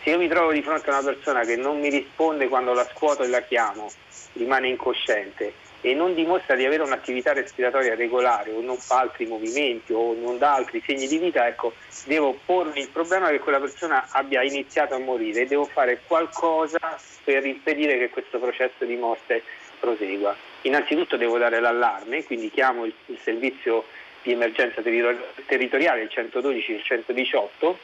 Se 0.03 0.09
io 0.09 0.17
mi 0.17 0.27
trovo 0.27 0.51
di 0.51 0.61
fronte 0.61 0.89
a 0.89 0.99
una 0.99 1.13
persona 1.13 1.45
che 1.45 1.55
non 1.55 1.79
mi 1.79 1.89
risponde 1.89 2.47
quando 2.47 2.73
la 2.73 2.87
scuoto 2.93 3.23
e 3.23 3.27
la 3.27 3.41
chiamo, 3.41 3.89
rimane 4.33 4.67
incosciente 4.67 5.53
e 5.85 5.93
non 5.93 6.15
dimostra 6.15 6.55
di 6.55 6.65
avere 6.65 6.81
un'attività 6.81 7.31
respiratoria 7.31 7.93
regolare 7.93 8.49
o 8.49 8.59
non 8.59 8.75
fa 8.77 9.01
altri 9.01 9.27
movimenti 9.27 9.93
o 9.93 10.15
non 10.19 10.39
dà 10.39 10.55
altri 10.55 10.81
segni 10.83 11.05
di 11.05 11.19
vita, 11.19 11.45
ecco, 11.45 11.73
devo 12.05 12.39
pormi 12.43 12.79
il 12.79 12.89
problema 12.89 13.29
che 13.29 13.37
quella 13.37 13.59
persona 13.59 14.07
abbia 14.09 14.41
iniziato 14.41 14.95
a 14.95 14.97
morire 14.97 15.41
e 15.41 15.45
devo 15.45 15.65
fare 15.65 16.01
qualcosa 16.07 16.97
per 17.23 17.45
impedire 17.45 17.99
che 17.99 18.09
questo 18.09 18.39
processo 18.39 18.83
di 18.83 18.95
morte 18.95 19.43
prosegua. 19.79 20.35
Innanzitutto 20.61 21.17
devo 21.17 21.37
dare 21.37 21.59
l'allarme, 21.59 22.23
quindi 22.23 22.49
chiamo 22.49 22.85
il, 22.85 22.93
il 23.05 23.19
servizio 23.21 23.85
di 24.23 24.31
emergenza 24.31 24.81
territoriale, 24.81 26.01
il 26.01 26.09
112 26.09 26.71
e 26.71 26.75
il 26.77 26.83
118, 26.83 27.77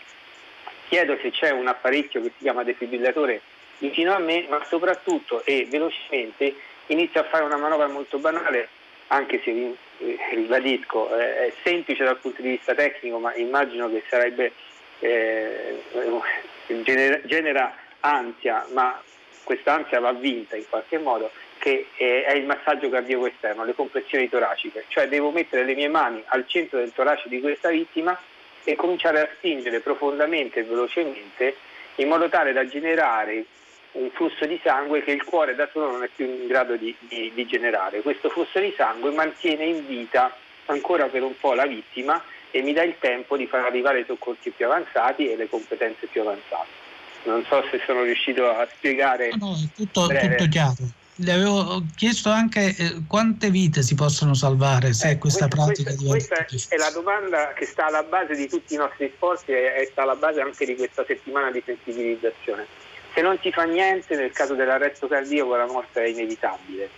chiedo 0.87 1.19
se 1.21 1.29
c'è 1.29 1.51
un 1.51 1.67
apparecchio 1.67 2.19
che 2.23 2.31
si 2.35 2.41
chiama 2.41 2.63
defibrillatore 2.63 3.41
vicino 3.77 4.13
a 4.15 4.19
me, 4.19 4.47
ma 4.49 4.63
soprattutto 4.67 5.45
e 5.45 5.67
velocemente 5.69 6.55
inizia 6.91 7.21
a 7.21 7.25
fare 7.25 7.43
una 7.43 7.57
manovra 7.57 7.87
molto 7.87 8.17
banale, 8.19 8.67
anche 9.07 9.41
se 9.43 9.51
eh, 9.51 10.17
ribadisco, 10.33 11.17
eh, 11.17 11.47
è 11.47 11.53
semplice 11.63 12.03
dal 12.03 12.17
punto 12.17 12.41
di 12.41 12.49
vista 12.49 12.73
tecnico, 12.73 13.17
ma 13.17 13.33
immagino 13.35 13.89
che 13.89 14.03
sarebbe 14.09 14.53
eh, 14.99 15.81
genera, 16.83 17.19
genera 17.25 17.75
ansia, 18.01 18.65
ma 18.73 19.01
questa 19.43 19.73
ansia 19.73 19.99
va 19.99 20.13
vinta 20.13 20.55
in 20.55 20.65
qualche 20.69 20.97
modo, 20.97 21.31
che 21.57 21.87
è 21.95 22.33
il 22.33 22.45
massaggio 22.45 22.89
cardiaco 22.89 23.27
esterno, 23.27 23.65
le 23.65 23.75
compressioni 23.75 24.29
toraciche, 24.29 24.85
cioè 24.87 25.07
devo 25.07 25.31
mettere 25.31 25.63
le 25.63 25.75
mie 25.75 25.89
mani 25.89 26.23
al 26.27 26.47
centro 26.47 26.79
del 26.79 26.93
torace 26.93 27.29
di 27.29 27.39
questa 27.39 27.69
vittima 27.69 28.17
e 28.63 28.75
cominciare 28.75 29.21
a 29.21 29.29
spingere 29.35 29.79
profondamente 29.79 30.59
e 30.59 30.63
velocemente 30.63 31.55
in 31.95 32.07
modo 32.07 32.29
tale 32.29 32.53
da 32.53 32.67
generare 32.67 33.45
un 33.93 34.09
flusso 34.11 34.45
di 34.45 34.59
sangue 34.63 35.03
che 35.03 35.11
il 35.11 35.23
cuore 35.23 35.55
da 35.55 35.67
solo 35.71 35.91
non 35.91 36.03
è 36.03 36.09
più 36.13 36.25
in 36.25 36.47
grado 36.47 36.75
di, 36.75 36.95
di, 36.99 37.31
di 37.33 37.45
generare. 37.45 38.01
Questo 38.01 38.29
flusso 38.29 38.59
di 38.59 38.73
sangue 38.75 39.11
mantiene 39.11 39.65
in 39.65 39.85
vita 39.85 40.35
ancora 40.67 41.07
per 41.07 41.23
un 41.23 41.33
po' 41.37 41.53
la 41.53 41.65
vittima 41.65 42.21
e 42.51 42.61
mi 42.61 42.73
dà 42.73 42.83
il 42.83 42.95
tempo 42.99 43.35
di 43.35 43.47
far 43.47 43.65
arrivare 43.65 44.01
i 44.01 44.05
soccorsi 44.05 44.51
più 44.51 44.65
avanzati 44.65 45.29
e 45.29 45.35
le 45.35 45.49
competenze 45.49 46.07
più 46.07 46.21
avanzate. 46.21 46.79
Non 47.23 47.43
so 47.45 47.63
se 47.69 47.81
sono 47.85 48.03
riuscito 48.03 48.49
a 48.49 48.67
spiegare. 48.73 49.31
No, 49.37 49.53
è 49.53 49.75
tutto, 49.75 50.07
tutto 50.07 50.47
chiaro. 50.49 50.75
Le 51.15 51.31
avevo 51.33 51.83
chiesto 51.95 52.29
anche 52.29 52.75
eh, 52.75 53.01
quante 53.05 53.51
vite 53.51 53.83
si 53.83 53.93
possono 53.93 54.33
salvare 54.33 54.93
se 54.93 55.11
eh, 55.11 55.17
questa, 55.19 55.47
questa 55.47 55.63
pratica 55.63 55.93
questa, 56.03 56.45
questa 56.45 56.73
è 56.73 56.77
la 56.77 56.89
domanda 56.89 57.53
che 57.53 57.65
sta 57.65 57.87
alla 57.87 58.01
base 58.01 58.33
di 58.33 58.47
tutti 58.47 58.73
i 58.73 58.77
nostri 58.77 59.11
sforzi 59.15 59.51
e 59.51 59.87
sta 59.91 60.01
alla 60.01 60.15
base 60.15 60.41
anche 60.41 60.65
di 60.65 60.75
questa 60.75 61.03
settimana 61.05 61.51
di 61.51 61.61
sensibilizzazione 61.63 62.65
se 63.13 63.21
non 63.21 63.37
si 63.41 63.51
fa 63.51 63.63
niente, 63.63 64.15
nel 64.15 64.31
caso 64.31 64.53
dell'arresto 64.53 65.07
cardiaco 65.07 65.55
la 65.55 65.65
morte 65.65 66.03
è 66.03 66.07
inevitabile. 66.07 66.89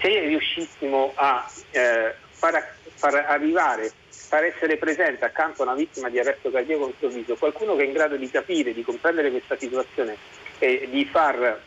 Se 0.00 0.08
riuscissimo 0.20 1.12
a 1.14 1.50
eh, 1.70 2.14
far, 2.30 2.74
far, 2.94 3.14
arrivare, 3.14 3.92
far 4.08 4.44
essere 4.44 4.76
presente 4.76 5.24
accanto 5.24 5.62
a 5.62 5.66
una 5.66 5.74
vittima 5.74 6.08
di 6.08 6.18
arresto 6.18 6.50
cardiaco 6.50 6.86
improvviso, 6.86 7.36
qualcuno 7.36 7.76
che 7.76 7.82
è 7.82 7.86
in 7.86 7.92
grado 7.92 8.16
di 8.16 8.30
capire, 8.30 8.72
di 8.72 8.82
comprendere 8.82 9.30
questa 9.30 9.56
situazione 9.56 10.16
e 10.58 10.88
di, 10.90 11.04
far, 11.06 11.60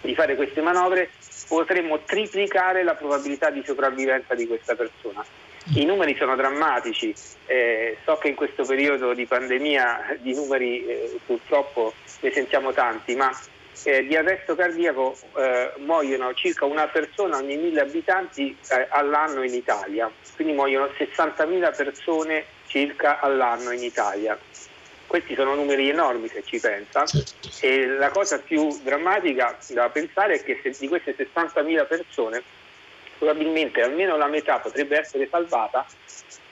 di 0.00 0.14
fare 0.14 0.34
queste 0.34 0.62
manovre, 0.62 1.10
potremmo 1.46 2.00
triplicare 2.04 2.82
la 2.82 2.94
probabilità 2.94 3.50
di 3.50 3.62
sopravvivenza 3.64 4.34
di 4.34 4.46
questa 4.46 4.74
persona. 4.74 5.24
I 5.72 5.84
numeri 5.86 6.14
sono 6.16 6.36
drammatici, 6.36 7.14
eh, 7.46 7.96
so 8.04 8.16
che 8.16 8.28
in 8.28 8.34
questo 8.34 8.64
periodo 8.64 9.14
di 9.14 9.24
pandemia 9.24 10.18
di 10.20 10.34
numeri 10.34 10.84
eh, 10.86 11.18
purtroppo 11.24 11.94
ne 12.20 12.30
sentiamo 12.30 12.72
tanti, 12.74 13.14
ma 13.14 13.30
eh, 13.84 14.06
di 14.06 14.14
arresto 14.14 14.54
cardiaco 14.54 15.16
eh, 15.36 15.72
muoiono 15.78 16.34
circa 16.34 16.66
una 16.66 16.86
persona 16.88 17.38
ogni 17.38 17.56
mille 17.56 17.80
abitanti 17.80 18.54
eh, 18.68 18.86
all'anno 18.90 19.42
in 19.42 19.54
Italia, 19.54 20.10
quindi 20.34 20.52
muoiono 20.52 20.90
60.000 20.98 21.74
persone 21.74 22.44
circa 22.66 23.20
all'anno 23.20 23.70
in 23.70 23.82
Italia. 23.82 24.38
Questi 25.06 25.34
sono 25.34 25.54
numeri 25.54 25.88
enormi 25.88 26.28
se 26.28 26.42
ci 26.44 26.58
pensa. 26.60 27.04
E 27.60 27.86
la 27.86 28.10
cosa 28.10 28.38
più 28.38 28.68
drammatica 28.82 29.56
da 29.68 29.88
pensare 29.88 30.34
è 30.34 30.42
che 30.42 30.60
se 30.62 30.76
di 30.78 30.88
queste 30.88 31.14
60.000 31.16 31.86
persone 31.86 32.42
probabilmente 33.24 33.80
almeno 33.80 34.18
la 34.18 34.28
metà 34.28 34.58
potrebbe 34.58 34.98
essere 34.98 35.26
salvata 35.30 35.86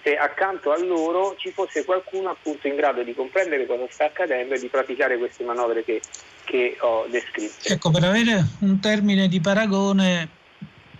se 0.02 0.16
accanto 0.16 0.72
a 0.72 0.78
loro 0.82 1.36
ci 1.36 1.52
fosse 1.52 1.84
qualcuno 1.84 2.30
appunto 2.30 2.66
in 2.66 2.74
grado 2.76 3.02
di 3.02 3.14
comprendere 3.14 3.66
cosa 3.66 3.84
sta 3.90 4.06
accadendo 4.06 4.54
e 4.54 4.58
di 4.58 4.68
praticare 4.68 5.18
queste 5.18 5.44
manovre 5.44 5.84
che, 5.84 6.00
che 6.44 6.76
ho 6.80 7.06
descritto. 7.08 7.68
Ecco, 7.72 7.90
per 7.90 8.04
avere 8.04 8.42
un 8.60 8.80
termine 8.80 9.28
di 9.28 9.40
paragone, 9.40 10.28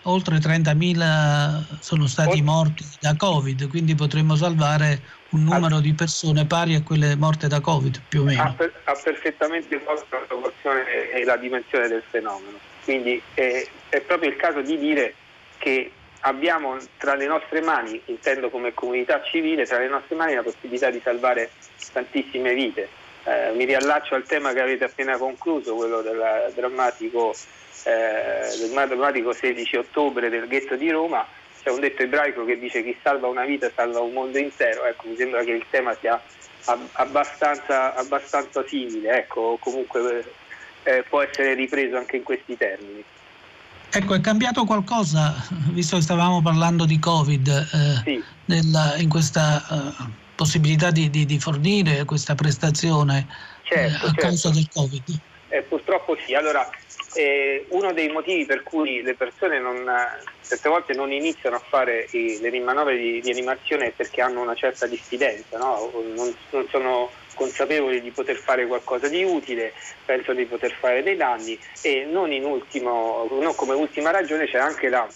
oltre 0.02 0.36
30.000 0.36 1.78
sono 1.80 2.06
stati 2.06 2.42
morti 2.42 2.84
da 3.00 3.16
Covid, 3.16 3.68
quindi 3.68 3.96
potremmo 3.96 4.36
salvare 4.36 5.00
un 5.30 5.42
numero 5.42 5.80
di 5.80 5.94
persone 5.94 6.44
pari 6.46 6.76
a 6.76 6.82
quelle 6.82 7.16
morte 7.16 7.48
da 7.48 7.60
Covid, 7.60 8.02
più 8.08 8.20
o 8.20 8.24
meno. 8.24 8.42
Ha, 8.42 8.52
per, 8.52 8.72
ha 8.84 8.94
perfettamente 9.02 9.82
colto 9.82 10.06
la 10.10 10.24
proporzione 10.28 11.10
e 11.10 11.24
la 11.24 11.36
dimensione 11.36 11.88
del 11.88 12.04
fenomeno. 12.08 12.58
Quindi 12.84 13.20
è, 13.34 13.66
è 13.88 14.00
proprio 14.00 14.30
il 14.30 14.36
caso 14.36 14.60
di 14.60 14.78
dire 14.78 15.14
che 15.62 15.92
abbiamo 16.22 16.76
tra 16.98 17.14
le 17.14 17.26
nostre 17.26 17.60
mani, 17.60 18.02
intendo 18.06 18.50
come 18.50 18.74
comunità 18.74 19.22
civile, 19.22 19.64
tra 19.64 19.78
le 19.78 19.86
nostre 19.86 20.16
mani 20.16 20.34
la 20.34 20.42
possibilità 20.42 20.90
di 20.90 21.00
salvare 21.00 21.50
tantissime 21.92 22.52
vite. 22.52 22.88
Eh, 23.24 23.52
mi 23.54 23.64
riallaccio 23.64 24.16
al 24.16 24.24
tema 24.24 24.52
che 24.52 24.60
avete 24.60 24.82
appena 24.82 25.16
concluso, 25.16 25.76
quello 25.76 26.02
del 26.02 26.50
drammatico, 26.52 27.32
eh, 27.84 28.48
del 28.58 28.70
drammatico 28.70 29.32
16 29.32 29.76
ottobre 29.76 30.28
del 30.28 30.48
ghetto 30.48 30.74
di 30.74 30.90
Roma. 30.90 31.24
C'è 31.62 31.70
un 31.70 31.78
detto 31.78 32.02
ebraico 32.02 32.44
che 32.44 32.58
dice 32.58 32.82
chi 32.82 32.96
salva 33.00 33.28
una 33.28 33.44
vita 33.44 33.70
salva 33.72 34.00
un 34.00 34.12
mondo 34.12 34.38
intero. 34.38 34.84
Ecco, 34.84 35.06
mi 35.06 35.14
sembra 35.14 35.44
che 35.44 35.52
il 35.52 35.64
tema 35.70 35.94
sia 35.94 36.20
abbastanza, 36.94 37.94
abbastanza 37.94 38.66
simile, 38.66 39.18
ecco, 39.18 39.56
comunque 39.60 40.24
eh, 40.82 41.04
può 41.08 41.22
essere 41.22 41.54
ripreso 41.54 41.96
anche 41.96 42.16
in 42.16 42.24
questi 42.24 42.56
termini. 42.56 43.04
Ecco, 43.94 44.14
è 44.14 44.20
cambiato 44.20 44.64
qualcosa, 44.64 45.34
visto 45.72 45.96
che 45.96 46.02
stavamo 46.02 46.40
parlando 46.40 46.86
di 46.86 46.98
Covid, 46.98 47.48
eh, 47.48 48.02
sì. 48.02 48.24
nella, 48.46 48.96
in 48.96 49.10
questa 49.10 49.62
uh, 49.68 50.10
possibilità 50.34 50.90
di, 50.90 51.10
di, 51.10 51.26
di, 51.26 51.38
fornire 51.38 52.06
questa 52.06 52.34
prestazione 52.34 53.26
certo, 53.64 53.82
eh, 53.82 54.08
a 54.08 54.12
certo. 54.12 54.20
causa 54.20 54.48
del 54.48 54.66
Covid? 54.72 55.20
Eh, 55.50 55.62
purtroppo 55.62 56.16
sì. 56.24 56.34
Allora, 56.34 56.66
eh, 57.12 57.66
uno 57.68 57.92
dei 57.92 58.08
motivi 58.08 58.46
per 58.46 58.62
cui 58.62 59.02
le 59.02 59.14
persone 59.14 59.60
non, 59.60 59.84
certe 60.40 60.70
volte 60.70 60.94
non 60.94 61.12
iniziano 61.12 61.56
a 61.56 61.62
fare 61.68 62.08
i, 62.12 62.38
le 62.40 62.60
manovre 62.60 62.96
di, 62.96 63.20
di, 63.20 63.30
animazione 63.30 63.88
è 63.88 63.90
perché 63.90 64.22
hanno 64.22 64.40
una 64.40 64.54
certa 64.54 64.86
diffidenza, 64.86 65.58
no? 65.58 65.90
non, 65.92 66.34
non, 66.50 66.66
sono 66.70 67.10
consapevoli 67.42 68.00
di 68.00 68.12
poter 68.12 68.36
fare 68.36 68.66
qualcosa 68.66 69.08
di 69.08 69.24
utile, 69.24 69.72
penso 70.04 70.32
di 70.32 70.44
poter 70.44 70.72
fare 70.72 71.02
dei 71.02 71.16
danni 71.16 71.58
e 71.82 72.04
non, 72.04 72.30
ultimo, 72.44 73.26
non 73.30 73.54
come 73.56 73.74
ultima 73.74 74.12
ragione 74.12 74.46
c'è 74.46 74.58
anche 74.58 74.88
la, 74.88 75.08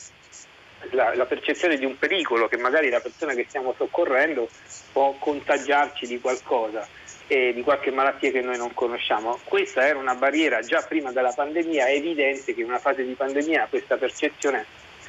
la, 0.90 1.14
la, 1.14 1.24
percezione 1.26 1.78
di 1.78 1.84
un 1.84 1.96
pericolo 1.96 2.48
che 2.48 2.56
magari 2.56 2.90
la 2.90 2.98
persona 2.98 3.32
che 3.34 3.46
stiamo 3.48 3.74
soccorrendo 3.76 4.48
può 4.92 5.14
contagiarci 5.18 6.06
di 6.06 6.20
qualcosa 6.20 6.86
e 7.28 7.52
di 7.54 7.62
qualche 7.62 7.92
malattia 7.92 8.32
che 8.32 8.40
noi 8.40 8.56
non 8.56 8.74
conosciamo. 8.74 9.38
Questa 9.44 9.86
era 9.86 9.98
una 9.98 10.14
barriera 10.16 10.60
già 10.62 10.82
prima 10.82 11.12
della 11.12 11.32
pandemia, 11.32 11.86
è 11.86 11.94
evidente 11.94 12.54
che 12.54 12.60
in 12.60 12.66
una 12.66 12.78
fase 12.80 13.04
di 13.04 13.12
pandemia 13.12 13.68
questa 13.70 13.96
percezione 13.96 14.66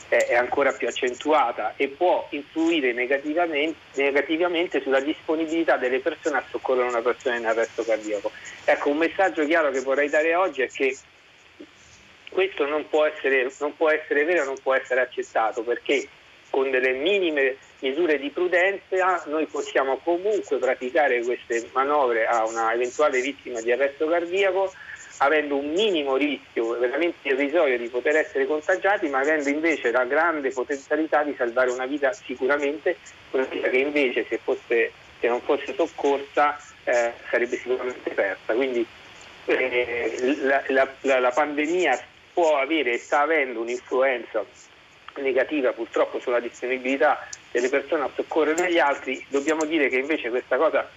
è 0.09 0.35
ancora 0.35 0.71
più 0.71 0.87
accentuata 0.87 1.73
e 1.75 1.89
può 1.89 2.27
influire 2.31 2.93
negativamente, 2.93 3.77
negativamente, 3.95 4.81
sulla 4.81 5.01
disponibilità 5.01 5.77
delle 5.77 5.99
persone 5.99 6.37
a 6.37 6.43
soccorrere 6.49 6.87
una 6.87 7.01
persona 7.01 7.35
in 7.35 7.45
arresto 7.45 7.83
cardiaco. 7.83 8.31
Ecco, 8.63 8.89
un 8.89 8.97
messaggio 8.97 9.45
chiaro 9.45 9.71
che 9.71 9.81
vorrei 9.81 10.09
dare 10.09 10.35
oggi 10.35 10.61
è 10.61 10.69
che 10.69 10.95
questo 12.29 12.65
non 12.65 12.87
può 12.87 13.05
essere, 13.05 13.51
non 13.59 13.75
può 13.75 13.89
essere 13.89 14.23
vero, 14.23 14.45
non 14.45 14.57
può 14.61 14.73
essere 14.73 15.01
accettato 15.01 15.63
perché 15.63 16.07
con 16.49 16.71
delle 16.71 16.93
minime 16.93 17.57
misure 17.79 18.17
di 18.17 18.29
prudenza 18.29 19.23
noi 19.27 19.45
possiamo 19.45 19.97
comunque 19.97 20.57
praticare 20.57 21.21
queste 21.23 21.69
manovre 21.73 22.25
a 22.25 22.45
una 22.45 22.73
eventuale 22.73 23.21
vittima 23.21 23.61
di 23.61 23.71
arresto 23.71 24.07
cardiaco 24.07 24.71
avendo 25.17 25.57
un 25.57 25.71
minimo 25.71 26.15
rischio 26.15 26.77
veramente 26.77 27.29
irrisorio 27.29 27.77
di 27.77 27.87
poter 27.87 28.17
essere 28.17 28.45
contagiati, 28.45 29.07
ma 29.07 29.19
avendo 29.19 29.49
invece 29.49 29.91
la 29.91 30.05
grande 30.05 30.51
potenzialità 30.51 31.23
di 31.23 31.33
salvare 31.35 31.71
una 31.71 31.85
vita 31.85 32.13
sicuramente, 32.13 32.97
una 33.31 33.45
vita 33.45 33.69
che 33.69 33.77
invece 33.77 34.25
se, 34.27 34.39
fosse, 34.43 34.91
se 35.19 35.27
non 35.27 35.41
fosse 35.41 35.73
soccorsa 35.73 36.57
eh, 36.83 37.13
sarebbe 37.29 37.57
sicuramente 37.57 38.09
persa. 38.11 38.53
Quindi 38.53 38.85
eh, 39.45 40.37
la, 40.41 40.63
la, 40.67 41.19
la, 41.19 41.31
pandemia 41.31 41.99
può 42.33 42.57
avere 42.57 42.93
e 42.93 42.97
sta 42.97 43.21
avendo 43.21 43.61
un'influenza 43.61 44.45
negativa 45.15 45.71
purtroppo 45.71 46.19
sulla 46.19 46.39
disponibilità 46.39 47.27
delle 47.51 47.69
persone 47.69 48.03
a 48.03 48.09
soccorrere 48.13 48.71
gli 48.71 48.77
altri, 48.77 49.25
dobbiamo 49.29 49.65
dire 49.65 49.89
che 49.89 49.97
invece 49.97 50.29
questa 50.29 50.57
cosa 50.57 50.87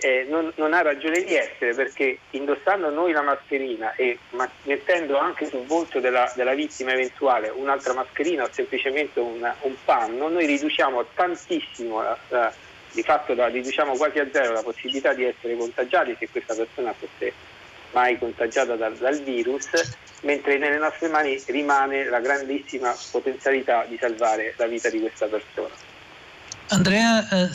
eh, 0.00 0.26
non, 0.28 0.52
non, 0.56 0.72
ha 0.72 0.82
ragione 0.82 1.22
di 1.22 1.34
essere 1.34 1.74
perché 1.74 2.18
indossando 2.30 2.90
noi 2.90 3.12
la 3.12 3.22
mascherina 3.22 3.94
e 3.94 4.18
ma, 4.30 4.48
mettendo 4.64 5.18
anche 5.18 5.46
sul 5.46 5.64
volto 5.66 6.00
della, 6.00 6.30
della, 6.34 6.54
vittima 6.54 6.92
eventuale 6.92 7.48
un'altra 7.48 7.92
mascherina 7.94 8.44
o 8.44 8.48
semplicemente 8.50 9.20
un, 9.20 9.52
un 9.62 9.74
panno, 9.84 10.28
noi 10.28 10.46
riduciamo 10.46 11.04
tantissimo, 11.14 12.02
la, 12.02 12.18
la, 12.28 12.52
di 12.92 13.02
fatto 13.02 13.34
la, 13.34 13.46
riduciamo 13.46 13.96
quasi 13.96 14.18
a 14.18 14.28
zero 14.30 14.52
la 14.52 14.62
possibilità 14.62 15.12
di 15.12 15.24
essere 15.24 15.56
contagiati 15.56 16.16
se 16.18 16.28
questa 16.28 16.54
persona 16.54 16.92
fosse 16.92 17.32
mai 17.92 18.18
contagiata 18.18 18.76
dal, 18.76 18.94
dal 18.96 19.18
virus, 19.22 19.68
mentre 20.22 20.58
nelle 20.58 20.78
nostre 20.78 21.08
mani 21.08 21.42
rimane 21.46 22.04
la 22.04 22.20
grandissima 22.20 22.94
potenzialità 23.10 23.84
di 23.88 23.96
salvare 23.98 24.54
la 24.56 24.66
vita 24.66 24.90
di 24.90 25.00
questa 25.00 25.26
persona. 25.26 25.74
Andrea, 26.68 27.26
eh, 27.30 27.48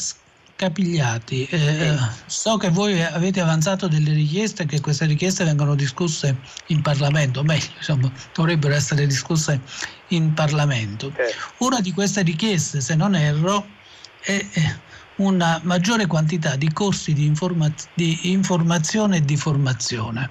Capigliati, 0.64 1.46
eh, 1.52 1.94
so 2.26 2.56
che 2.56 2.70
voi 2.70 3.04
avete 3.04 3.42
avanzato 3.42 3.90
delle 3.90 4.14
richieste, 4.14 4.66
che 4.66 4.80
queste 4.80 5.06
richieste 5.06 5.44
vengono 5.44 5.76
discusse 5.76 6.38
in 6.68 6.82
Parlamento, 6.82 7.44
meglio, 7.44 7.68
insomma, 7.76 8.10
dovrebbero 8.34 8.74
essere 8.74 9.06
discusse 9.06 9.60
in 10.10 10.34
Parlamento. 10.34 11.12
Una 11.58 11.82
di 11.82 11.92
queste 11.92 12.22
richieste, 12.22 12.80
se 12.80 12.96
non 12.96 13.14
erro, 13.14 13.68
è 14.22 14.42
una 15.18 15.60
maggiore 15.64 16.06
quantità 16.06 16.56
di 16.56 16.72
corsi 16.72 17.12
di, 17.12 17.26
informa- 17.26 17.74
di 17.94 18.32
informazione 18.32 19.18
e 19.18 19.26
di 19.26 19.36
formazione. 19.36 20.30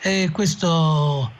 E 0.00 0.28
questo 0.32 1.30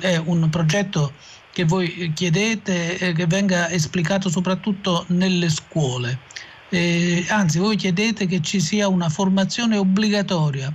è 0.00 0.16
un 0.16 0.48
progetto 0.48 1.12
che 1.52 1.64
voi 1.64 2.12
chiedete 2.14 3.12
che 3.12 3.26
venga 3.26 3.68
esplicato 3.68 4.30
soprattutto 4.30 5.04
nelle 5.08 5.50
scuole 5.50 6.48
eh, 6.70 7.26
anzi 7.28 7.58
voi 7.58 7.76
chiedete 7.76 8.26
che 8.26 8.40
ci 8.40 8.60
sia 8.60 8.88
una 8.88 9.08
formazione 9.08 9.76
obbligatoria 9.76 10.72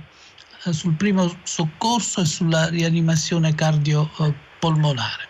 eh, 0.64 0.72
sul 0.72 0.94
primo 0.94 1.34
soccorso 1.42 2.20
e 2.20 2.26
sulla 2.26 2.68
rianimazione 2.68 3.54
cardiopolmonare. 3.54 5.28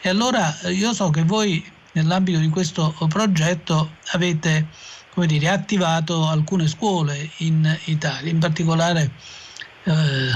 E 0.00 0.08
allora 0.08 0.58
eh, 0.60 0.72
io 0.72 0.92
so 0.92 1.10
che 1.10 1.22
voi 1.22 1.64
nell'ambito 1.92 2.38
di 2.38 2.48
questo 2.48 2.94
progetto 3.08 3.96
avete 4.12 4.66
come 5.16 5.26
dire, 5.26 5.48
attivato 5.48 6.26
alcune 6.28 6.68
scuole 6.68 7.30
in 7.38 7.78
Italia, 7.84 8.30
in 8.30 8.38
particolare 8.38 9.10
eh, 9.84 10.30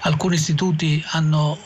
alcuni 0.00 0.36
istituti 0.36 1.04
hanno 1.10 1.58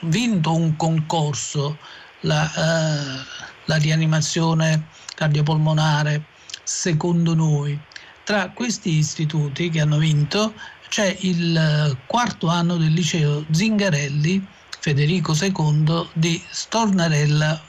vinto 0.00 0.52
un 0.52 0.74
concorso, 0.76 1.78
la, 2.22 2.50
eh, 2.52 3.24
la 3.66 3.76
rianimazione 3.76 4.86
cardiopolmonare 5.14 6.24
secondo 6.70 7.34
noi. 7.34 7.76
Tra 8.22 8.50
questi 8.50 8.96
istituti 8.96 9.70
che 9.70 9.80
hanno 9.80 9.98
vinto 9.98 10.54
c'è 10.88 11.16
il 11.22 11.56
eh, 11.56 11.96
quarto 12.06 12.46
anno 12.46 12.76
del 12.76 12.92
liceo 12.92 13.44
Zingarelli 13.50 14.46
Federico 14.78 15.34
II 15.38 16.08
di 16.12 16.40
Stornarella 16.48 17.60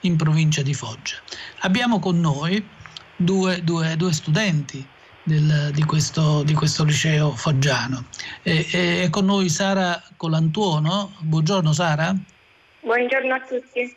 in 0.00 0.16
provincia 0.16 0.62
di 0.62 0.72
Foggia. 0.72 1.16
Abbiamo 1.60 1.98
con 1.98 2.20
noi 2.20 2.66
due, 3.16 3.62
due, 3.62 3.96
due 3.96 4.12
studenti 4.14 4.84
del, 5.22 5.70
di, 5.74 5.84
questo, 5.84 6.42
di, 6.42 6.54
questo, 6.54 6.84
liceo 6.84 7.32
foggiano. 7.32 8.06
È 8.42 9.08
con 9.10 9.26
noi 9.26 9.50
Sara 9.50 10.02
Colantuono. 10.16 11.12
Buongiorno 11.18 11.72
Sara. 11.74 12.14
Buongiorno 12.80 13.34
a 13.34 13.40
tutti. 13.40 13.94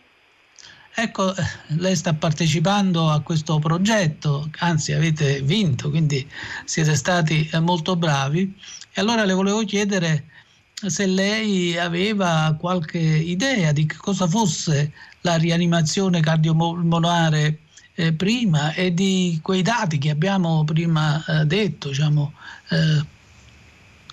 Ecco, 0.93 1.33
lei 1.77 1.95
sta 1.95 2.13
partecipando 2.13 3.09
a 3.09 3.21
questo 3.21 3.59
progetto, 3.59 4.49
anzi 4.59 4.91
avete 4.91 5.41
vinto, 5.41 5.89
quindi 5.89 6.27
siete 6.65 6.95
stati 6.95 7.49
molto 7.61 7.95
bravi. 7.95 8.53
E 8.93 9.01
allora 9.01 9.23
le 9.23 9.33
volevo 9.33 9.63
chiedere 9.63 10.25
se 10.73 11.05
lei 11.05 11.77
aveva 11.77 12.55
qualche 12.59 12.99
idea 12.99 13.71
di 13.71 13.85
cosa 13.85 14.27
fosse 14.27 14.91
la 15.21 15.35
rianimazione 15.35 16.19
cardiopolmonare 16.19 17.59
eh, 17.93 18.13
prima 18.13 18.73
e 18.73 18.93
di 18.93 19.39
quei 19.41 19.61
dati 19.61 19.97
che 19.97 20.09
abbiamo 20.09 20.63
prima 20.63 21.23
eh, 21.25 21.45
detto, 21.45 21.89
diciamo 21.89 22.33
eh, 22.69 23.05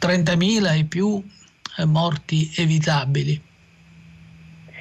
30.000 0.00 0.78
e 0.78 0.84
più 0.84 1.22
eh, 1.76 1.84
morti 1.84 2.52
evitabili. 2.56 3.42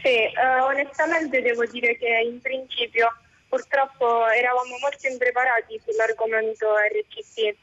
Sì, 0.07 0.23
eh, 0.23 0.59
onestamente 0.61 1.41
devo 1.41 1.65
dire 1.65 1.97
che 1.97 2.07
in 2.07 2.39
principio 2.39 3.13
purtroppo 3.49 4.25
eravamo 4.29 4.77
molto 4.79 5.05
impreparati 5.05 5.81
sull'argomento 5.85 6.65
RCT. 6.77 7.53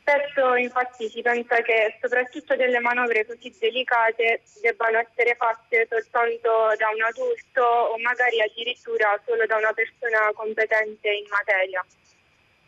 Spesso 0.00 0.54
infatti 0.54 1.10
si 1.10 1.20
pensa 1.20 1.60
che 1.60 1.98
soprattutto 2.00 2.56
delle 2.56 2.80
manovre 2.80 3.26
così 3.26 3.54
delicate 3.60 4.40
debbano 4.62 4.96
essere 4.96 5.34
fatte 5.34 5.86
soltanto 5.90 6.72
da 6.78 6.88
un 6.88 7.02
adulto 7.02 7.60
o 7.62 7.98
magari 7.98 8.40
addirittura 8.40 9.20
solo 9.26 9.44
da 9.44 9.56
una 9.56 9.74
persona 9.74 10.30
competente 10.32 11.10
in 11.10 11.26
materia. 11.28 11.84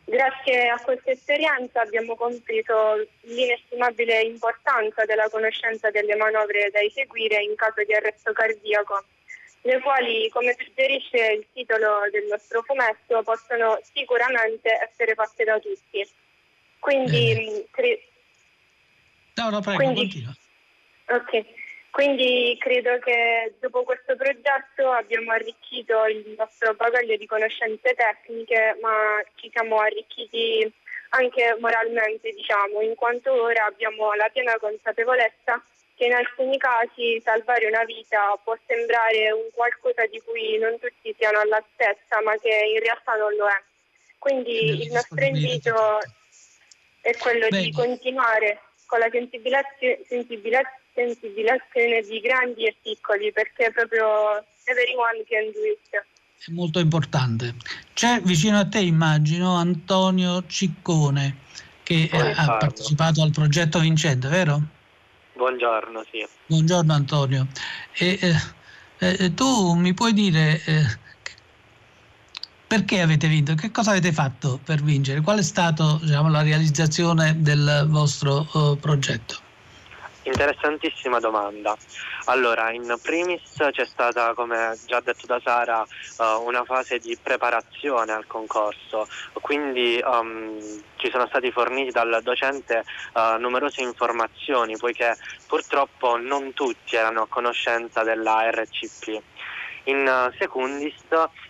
Grazie 0.08 0.68
a 0.68 0.78
questa 0.78 1.10
esperienza 1.10 1.80
abbiamo 1.80 2.14
compreso 2.14 3.04
l'inestimabile 3.22 4.20
importanza 4.20 5.04
della 5.04 5.28
conoscenza 5.28 5.90
delle 5.90 6.14
manovre 6.14 6.70
da 6.70 6.80
eseguire 6.80 7.42
in 7.42 7.56
caso 7.56 7.82
di 7.82 7.92
arresto 7.92 8.32
cardiaco, 8.32 9.02
le 9.62 9.80
quali, 9.80 10.28
come 10.28 10.54
suggerisce 10.56 11.32
il 11.32 11.46
titolo 11.52 12.08
del 12.12 12.26
nostro 12.30 12.62
fumetto, 12.62 13.20
possono 13.24 13.80
sicuramente 13.92 14.70
essere 14.88 15.14
fatte 15.14 15.42
da 15.42 15.58
tutti. 15.58 16.08
Quindi, 16.78 17.32
eh. 17.32 17.66
cre- 17.72 18.06
no, 19.34 19.50
no, 19.50 19.60
prego, 19.60 19.78
Quindi, 19.78 20.00
continua. 20.02 20.36
Ok. 21.08 21.44
Quindi 21.96 22.54
credo 22.60 22.98
che 22.98 23.54
dopo 23.58 23.82
questo 23.82 24.16
progetto 24.16 24.90
abbiamo 24.90 25.32
arricchito 25.32 26.04
il 26.04 26.34
nostro 26.36 26.74
bagaglio 26.74 27.16
di 27.16 27.24
conoscenze 27.24 27.94
tecniche, 27.94 28.76
ma 28.82 29.18
ci 29.36 29.48
siamo 29.50 29.78
arricchiti 29.78 30.70
anche 31.16 31.56
moralmente, 31.58 32.32
diciamo, 32.32 32.82
in 32.82 32.94
quanto 32.96 33.32
ora 33.32 33.64
abbiamo 33.64 34.12
la 34.12 34.28
piena 34.30 34.58
consapevolezza 34.58 35.64
che 35.94 36.04
in 36.04 36.12
alcuni 36.12 36.58
casi 36.58 37.18
salvare 37.24 37.64
una 37.64 37.84
vita 37.84 38.38
può 38.44 38.54
sembrare 38.66 39.30
un 39.30 39.48
qualcosa 39.54 40.04
di 40.04 40.20
cui 40.20 40.58
non 40.58 40.78
tutti 40.78 41.14
siano 41.16 41.38
all'altezza, 41.38 42.20
ma 42.20 42.36
che 42.36 42.72
in 42.74 42.80
realtà 42.80 43.14
non 43.14 43.34
lo 43.36 43.46
è. 43.46 43.62
Quindi 44.18 44.82
il 44.84 44.92
nostro 44.92 45.24
invito 45.24 46.00
è 47.00 47.16
quello 47.16 47.48
Bene. 47.48 47.62
di 47.62 47.72
continuare 47.72 48.60
con 48.84 48.98
la 48.98 49.08
sensibilizzazione 49.10 50.84
sensibilizzazione 50.96 52.00
di 52.08 52.18
grandi 52.20 52.64
e 52.64 52.74
piccoli 52.82 53.30
perché 53.30 53.70
proprio 53.70 54.42
everyone 54.64 55.22
can 55.28 55.52
do 55.52 55.62
it. 55.62 56.04
È 56.44 56.50
molto 56.52 56.80
importante. 56.80 57.54
C'è 57.92 58.20
vicino 58.22 58.58
a 58.58 58.66
te, 58.66 58.80
immagino, 58.80 59.54
Antonio 59.54 60.44
Ciccone, 60.46 61.36
che 61.82 62.08
eh, 62.10 62.32
ha 62.34 62.56
partecipato 62.56 63.22
al 63.22 63.30
progetto 63.30 63.78
Vincente, 63.78 64.28
vero? 64.28 64.60
Buongiorno, 65.34 66.04
sì. 66.10 66.26
Buongiorno 66.46 66.92
Antonio. 66.92 67.46
E, 67.92 68.18
eh, 68.98 69.16
eh, 69.18 69.34
tu 69.34 69.74
mi 69.74 69.92
puoi 69.92 70.14
dire 70.14 70.62
eh, 70.64 70.98
perché 72.66 73.00
avete 73.00 73.28
vinto? 73.28 73.54
Che 73.54 73.70
cosa 73.70 73.90
avete 73.90 74.12
fatto 74.12 74.58
per 74.64 74.82
vincere? 74.82 75.20
Qual 75.20 75.38
è 75.38 75.42
stata 75.42 75.98
diciamo, 76.00 76.30
la 76.30 76.42
realizzazione 76.42 77.40
del 77.40 77.86
vostro 77.88 78.48
uh, 78.52 78.76
progetto? 78.78 79.45
Interessantissima 80.26 81.20
domanda. 81.20 81.76
Allora, 82.24 82.72
in 82.72 82.96
primis 83.00 83.42
c'è 83.70 83.86
stata, 83.86 84.34
come 84.34 84.76
già 84.84 84.98
detto 84.98 85.24
da 85.24 85.40
Sara, 85.42 85.82
uh, 85.82 86.42
una 86.44 86.64
fase 86.64 86.98
di 86.98 87.16
preparazione 87.22 88.10
al 88.10 88.26
concorso, 88.26 89.06
quindi 89.34 90.02
um, 90.04 90.58
ci 90.96 91.10
sono 91.10 91.28
stati 91.28 91.52
forniti 91.52 91.92
dal 91.92 92.20
docente 92.24 92.82
uh, 93.14 93.38
numerose 93.38 93.82
informazioni, 93.82 94.76
poiché 94.76 95.16
purtroppo 95.46 96.16
non 96.16 96.52
tutti 96.54 96.96
erano 96.96 97.22
a 97.22 97.28
conoscenza 97.28 98.02
della 98.02 98.50
RCP. 98.50 99.22
In 99.86 100.04
eh, 100.04 100.34
secundis 100.36 100.94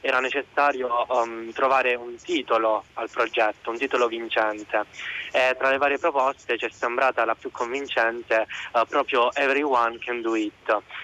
era 0.02 0.20
necessario 0.20 1.06
um, 1.08 1.50
trovare 1.52 1.94
un 1.94 2.16
titolo 2.16 2.84
al 2.94 3.08
progetto, 3.08 3.70
un 3.70 3.78
titolo 3.78 4.08
vincente 4.08 4.84
e 5.32 5.56
tra 5.58 5.70
le 5.70 5.78
varie 5.78 5.98
proposte 5.98 6.58
ci 6.58 6.66
è 6.66 6.70
sembrata 6.70 7.24
la 7.24 7.34
più 7.34 7.50
convincente 7.50 8.46
uh, 8.72 8.84
proprio 8.86 9.32
Everyone 9.32 9.98
can 9.98 10.20
do 10.20 10.34
it, 10.34 10.52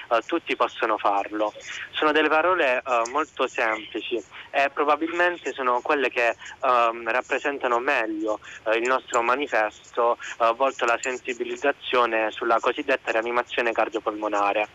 uh, 0.08 0.18
tutti 0.26 0.54
possono 0.56 0.98
farlo. 0.98 1.54
Sono 1.92 2.12
delle 2.12 2.28
parole 2.28 2.82
molto 3.10 3.46
semplici 3.46 4.20
e 4.50 4.68
probabilmente 4.70 5.52
sono 5.52 5.80
quelle 5.80 6.10
che 6.10 6.34
um, 6.60 7.08
rappresentano 7.08 7.78
meglio 7.78 8.40
il 8.74 8.82
nostro 8.82 9.22
manifesto 9.22 10.18
volto 10.56 10.82
alla 10.82 10.98
sensibilizzazione 11.00 12.32
sulla 12.32 12.58
cosiddetta 12.58 13.12
rianimazione 13.12 13.70
cardiopolmonare. 13.70 14.68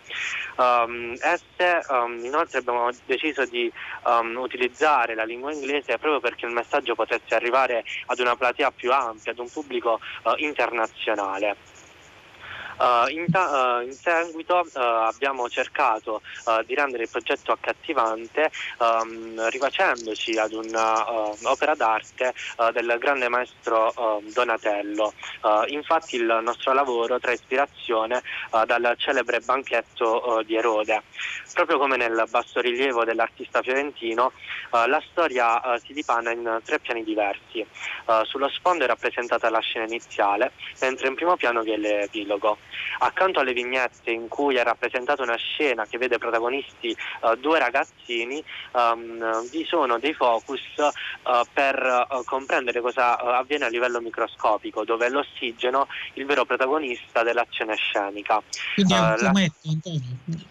Um, 0.56 1.14
esse 1.20 1.82
inoltre 2.22 2.47
inoltre 2.48 2.60
abbiamo 2.60 2.90
deciso 3.06 3.46
di 3.46 3.72
um, 4.06 4.38
utilizzare 4.38 5.14
la 5.16 5.26
lingua 5.26 5.52
inglese 5.52 5.98
proprio 5.98 6.20
perché 6.20 6.46
il 6.46 6.54
messaggio 6.54 6.96
potesse 6.96 7.36
arrivare 7.36 7.84
ad 8.08 8.20
una 8.20 8.36
platea 8.36 8.72
più 8.72 8.92
ampia, 8.92 9.32
ad 9.32 9.40
un 9.40 9.50
pubblico 9.50 10.00
uh, 10.24 10.34
internazionale. 10.38 11.56
Uh, 12.78 13.10
in, 13.10 13.26
ta- 13.32 13.80
uh, 13.80 13.82
in, 13.82 13.94
seguito 13.94 14.68
uh, 14.72 14.80
abbiamo 14.80 15.50
cercato 15.50 16.22
di 16.66 16.76
rendere 16.76 17.04
il 17.04 17.10
progetto 17.10 17.52
accattivante 17.52 18.52
um, 18.78 19.50
rifacendoci 19.50 20.38
ad 20.38 20.54
un'opera 20.54 21.74
d'arte 21.76 22.34
del 22.74 22.96
grande 23.00 23.28
maestro 23.28 24.22
Donatello. 24.34 25.14
infatti 25.68 26.16
il 26.16 26.40
nostro 26.42 26.74
lavoro 26.74 27.20
trae 27.20 27.34
ispirazione 27.34 28.22
dal 28.66 28.96
celebre 28.98 29.40
banchetto 29.40 30.44
di 30.46 30.56
Erode. 30.56 31.04
Proprio 31.54 31.78
come 31.78 31.98
nel 31.98 32.26
bassorilievo 32.30 33.04
dell'artista 33.04 33.62
fiorentino, 33.62 34.32
la 34.72 35.02
storia 35.10 35.62
si 35.84 35.94
dipana 35.94 36.32
in 36.32 36.60
tre 36.64 36.80
piani 36.80 37.04
diversi. 37.04 37.66
sullo 38.24 38.50
sfondo 38.50 38.84
è 38.84 38.88
rappresentata 38.88 39.50
la 39.50 39.60
scena 39.60 39.86
iniziale, 39.86 40.54
mentre 40.82 41.08
in 41.08 41.16
primo 41.16 41.36
piano 41.36 41.62
vi 41.62 41.72
è 41.72 41.78
l'epilogo. 41.78 42.58
Accanto 43.00 43.40
alle 43.40 43.54
vignette 43.54 44.12
in 44.12 44.28
cui 44.28 44.56
è 44.56 44.64
rappresentata 44.64 45.22
una 45.22 45.36
scena 45.36 45.86
che 45.86 45.98
vede 45.98 46.18
protagonisti 46.18 46.96
uh, 47.22 47.36
due 47.36 47.60
ragazzini, 47.60 48.44
um, 48.72 49.50
vi 49.50 49.66
sono 49.66 50.00
dei 50.00 50.14
focus 50.14 50.62
uh, 50.78 51.46
per 51.54 52.08
uh, 52.10 52.24
comprendere 52.26 52.82
cosa 52.82 53.18
avviene 53.18 53.66
a 53.66 53.70
livello 53.70 54.02
microscopico, 54.02 54.84
dove 54.84 55.08
è 55.08 55.10
l'ossigeno 55.10 55.88
il 56.14 56.26
vero 56.26 56.46
protagonista 56.46 57.24
dell'azione 57.24 57.76
scenica. 57.76 58.42
Quindi 58.74 58.94
è 58.94 59.00
un 59.00 59.16
fumetto. 59.18 59.68
Antonio, 59.68 60.02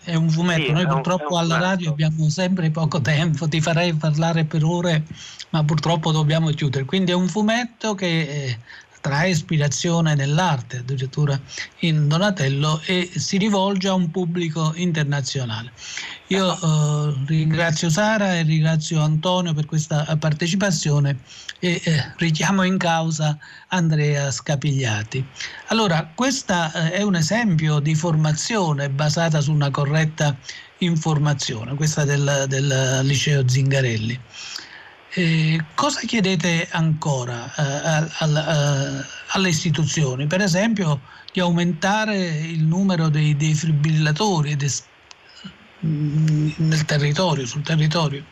è 0.05 0.14
un 0.14 0.31
fumetto. 0.31 0.62
Sì, 0.62 0.72
Noi 0.72 0.87
purtroppo 0.87 1.35
un, 1.35 1.40
alla 1.40 1.59
radio 1.59 1.90
abbiamo 1.90 2.29
sempre 2.29 2.70
poco 2.70 3.00
tempo, 3.00 3.48
ti 3.48 3.61
farei 3.61 3.94
parlare 3.94 4.44
per 4.44 4.62
ore, 4.64 5.02
ma 5.50 5.64
purtroppo 5.64 6.12
dobbiamo 6.12 6.50
chiudere. 6.50 6.85
Quindi 6.85 7.11
è 7.11 7.14
un 7.14 7.29
fumetto 7.29 7.94
che 7.94 8.59
trae 9.00 9.30
ispirazione 9.30 10.14
nell'arte, 10.14 10.78
addirittura 10.78 11.40
in 11.80 12.09
Donatello, 12.09 12.80
e 12.85 13.11
si 13.14 13.38
rivolge 13.38 13.88
a 13.88 13.94
un 13.94 14.11
pubblico 14.11 14.72
internazionale. 14.74 15.72
Io 16.28 16.52
eh, 16.52 17.14
ringrazio 17.26 17.88
Sara 17.88 18.37
e 18.37 18.42
ringrazio 18.42 19.00
Antonio 19.00 19.54
per 19.54 19.66
questa 19.66 20.16
partecipazione 20.16 21.18
e 21.61 21.80
eh, 21.85 22.12
richiamo 22.16 22.64
in 22.64 22.78
causa 22.78 23.38
Andrea 23.68 24.30
Scapigliati. 24.30 25.24
Allora, 25.68 26.11
questo 26.14 26.52
eh, 26.52 26.92
è 26.92 27.02
un 27.02 27.14
esempio 27.14 27.78
di 27.78 27.94
formazione 27.94 28.90
basata 28.90 29.40
su 29.40 29.52
una 29.52 29.70
corretta 29.70 30.37
informazione, 30.78 31.74
questa 31.74 32.04
del, 32.04 32.44
del 32.48 33.00
liceo 33.02 33.48
Zingarelli. 33.48 34.20
Eh, 35.18 35.59
cosa 35.74 36.00
chiedete 36.00 36.68
ancora 36.72 37.46
eh, 37.57 38.07
al, 38.18 38.37
eh, 38.37 39.07
alle 39.29 39.48
istituzioni? 39.48 40.26
Per 40.26 40.42
esempio 40.42 41.00
di 41.33 41.40
aumentare 41.40 42.18
il 42.18 42.62
numero 42.62 43.09
dei 43.09 43.35
defibrillatori 43.35 44.57
des, 44.57 44.87
mm, 45.87 46.48
nel 46.57 46.85
territorio, 46.85 47.46
sul 47.46 47.62
territorio? 47.62 48.22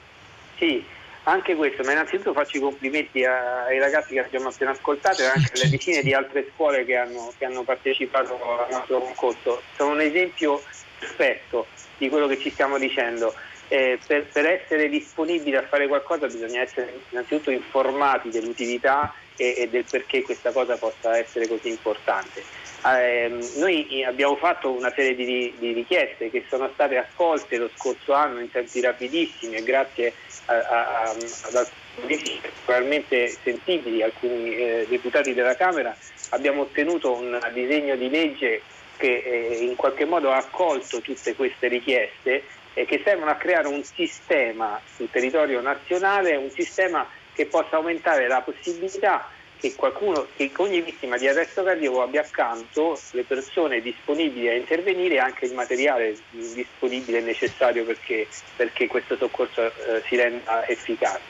Sì, 0.59 0.85
anche 1.23 1.55
questo, 1.55 1.83
ma 1.85 1.93
innanzitutto 1.93 2.35
faccio 2.35 2.59
i 2.59 2.61
complimenti 2.61 3.25
ai 3.25 3.79
ragazzi 3.79 4.13
che 4.13 4.21
abbiamo 4.21 4.49
appena 4.49 4.73
ascoltato 4.73 5.23
e 5.23 5.25
anche 5.25 5.53
alle 5.57 5.71
decine 5.71 6.03
di 6.03 6.13
altre 6.13 6.51
scuole 6.53 6.85
che 6.85 6.97
hanno, 6.97 7.33
che 7.39 7.47
hanno 7.47 7.63
partecipato 7.63 8.35
al 8.35 8.71
nostro 8.71 8.99
concorso. 8.99 9.63
Sono 9.75 9.93
un 9.93 10.03
esempio 10.03 10.63
perfetto 10.99 11.67
di 11.97 12.11
quello 12.11 12.27
che 12.27 12.39
ci 12.39 12.51
stiamo 12.51 12.77
dicendo 12.77 13.35
eh, 13.69 13.99
per, 14.07 14.27
per, 14.27 14.47
essere 14.47 14.89
disponibili 14.89 15.57
a 15.57 15.63
fare 15.63 15.87
qualcosa 15.87 16.27
bisogna 16.27 16.61
essere 16.61 17.01
innanzitutto 17.11 17.51
informati 17.51 18.31
dell'utilità 18.31 19.15
e, 19.37 19.55
e 19.57 19.69
del 19.69 19.85
perché 19.89 20.23
questa 20.23 20.53
cosa 20.53 20.77
possa 20.77 21.17
essere 21.17 21.47
così 21.47 21.69
importante. 21.69 22.43
Eh, 22.87 23.33
noi 23.57 24.05
abbiamo 24.05 24.37
fatto 24.37 24.71
una 24.71 24.93
serie 24.95 25.15
di, 25.15 25.55
di, 25.59 25.73
richieste 25.73 26.31
che 26.31 26.45
sono 26.49 26.69
state 26.75 26.99
accolte 26.99 27.57
lo 27.57 27.71
scorso 27.75 28.13
anno 28.13 28.41
in 28.41 28.51
tempi 28.51 28.81
rapidissimi 28.83 29.55
e 29.55 29.63
grazie 29.63 30.13
a, 30.47 30.55
a, 30.55 31.03
a, 31.03 31.11
ad 31.11 31.55
alcuni 31.55 32.41
particolarmente 32.41 33.29
sensibili, 33.43 34.03
alcuni 34.03 34.57
eh, 34.57 34.87
deputati 34.89 35.33
della 35.33 35.55
Camera, 35.55 35.97
abbiamo 36.31 36.63
ottenuto 36.63 37.15
un 37.15 37.39
disegno 37.53 37.97
di 37.97 38.11
legge 38.11 38.63
che 38.97 39.23
eh, 39.25 39.65
in 39.65 39.77
qualche 39.77 40.05
modo 40.05 40.31
ha 40.31 40.37
accolto 40.37 41.01
tutte 41.01 41.35
queste 41.35 41.69
richieste 41.69 42.45
e 42.75 42.85
che 42.85 43.01
servono 43.05 43.31
a 43.31 43.37
creare 43.37 43.69
un 43.69 43.83
sistema 43.83 44.81
sul 44.95 45.09
territorio 45.11 45.61
nazionale, 45.61 46.37
un 46.37 46.51
sistema 46.51 47.09
che 47.33 47.47
possa 47.47 47.77
aumentare 47.77 48.29
la 48.29 48.43
possibilità 48.43 49.29
che 49.57 49.75
qualcuno, 49.75 50.27
che 50.37 50.51
ogni 50.57 50.83
vittima 50.83 51.17
di 51.17 51.27
arresto 51.27 51.63
cardiaco 51.63 52.03
abbia 52.03 52.21
accanto 52.21 53.01
le 53.13 53.23
persone 53.23 53.81
disponibili 53.81 54.49
a 54.49 54.55
intervenire 54.55 55.15
e 55.15 55.19
anche 55.21 55.47
il 55.47 55.55
materiale 55.55 56.17
disponibile 56.31 57.19
e 57.19 57.23
necessario 57.23 57.85
perché, 57.85 58.29
perché 58.57 58.87
questo 58.87 59.17
soccorso 59.17 59.65
eh, 59.65 60.03
si 60.07 60.17
renda 60.17 60.67
efficace. 60.67 61.23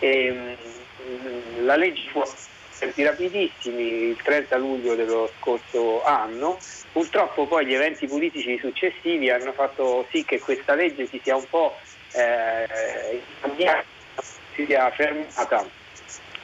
E, 0.00 0.30
mh, 0.30 1.64
la 1.64 1.76
legge 1.76 2.10
fu 2.10 2.22
tempi 2.80 3.02
rapidissimi 3.02 3.82
il 3.82 4.16
30 4.22 4.56
luglio 4.56 4.94
dello 4.94 5.30
scorso 5.38 6.02
anno. 6.02 6.58
Purtroppo 6.90 7.46
poi 7.46 7.66
gli 7.66 7.74
eventi 7.74 8.06
politici 8.06 8.58
successivi 8.58 9.30
hanno 9.30 9.52
fatto 9.52 10.06
sì 10.10 10.24
che 10.24 10.40
questa 10.40 10.74
legge 10.74 11.06
si 11.06 11.20
sia 11.22 11.36
un 11.36 11.46
po' 11.48 11.76
eh, 12.12 13.20
si 14.54 14.64
sia 14.66 14.90
fermata 14.90 15.64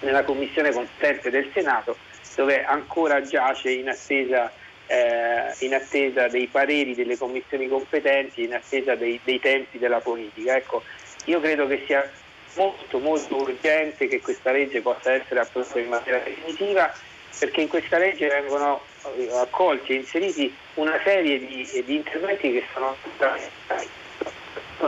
nella 0.00 0.22
commissione 0.22 0.72
competente 0.72 1.30
del 1.30 1.50
Senato 1.52 1.96
dove 2.36 2.64
ancora 2.64 3.22
giace 3.22 3.70
in 3.70 3.88
attesa, 3.88 4.52
eh, 4.86 5.54
in 5.60 5.74
attesa 5.74 6.28
dei 6.28 6.46
pareri 6.48 6.94
delle 6.94 7.16
commissioni 7.16 7.66
competenti, 7.66 8.44
in 8.44 8.54
attesa 8.54 8.94
dei, 8.94 9.18
dei 9.24 9.40
tempi 9.40 9.78
della 9.78 10.00
politica. 10.00 10.54
Ecco, 10.54 10.82
io 11.24 11.40
credo 11.40 11.66
che 11.66 11.82
sia 11.86 12.08
molto 12.56 12.98
molto 12.98 13.36
urgente 13.36 14.08
che 14.08 14.20
questa 14.20 14.50
legge 14.50 14.80
possa 14.80 15.12
essere 15.12 15.40
approvata 15.40 15.78
in 15.78 15.88
maniera 15.88 16.18
definitiva 16.18 16.92
perché 17.38 17.60
in 17.60 17.68
questa 17.68 17.98
legge 17.98 18.28
vengono 18.28 18.82
eh, 19.16 19.30
accolti 19.32 19.92
e 19.92 19.96
inseriti 19.96 20.54
una 20.74 20.98
serie 21.04 21.38
di, 21.38 21.82
di 21.84 21.94
interventi 21.94 22.52
che 22.52 22.64
sono 22.72 22.96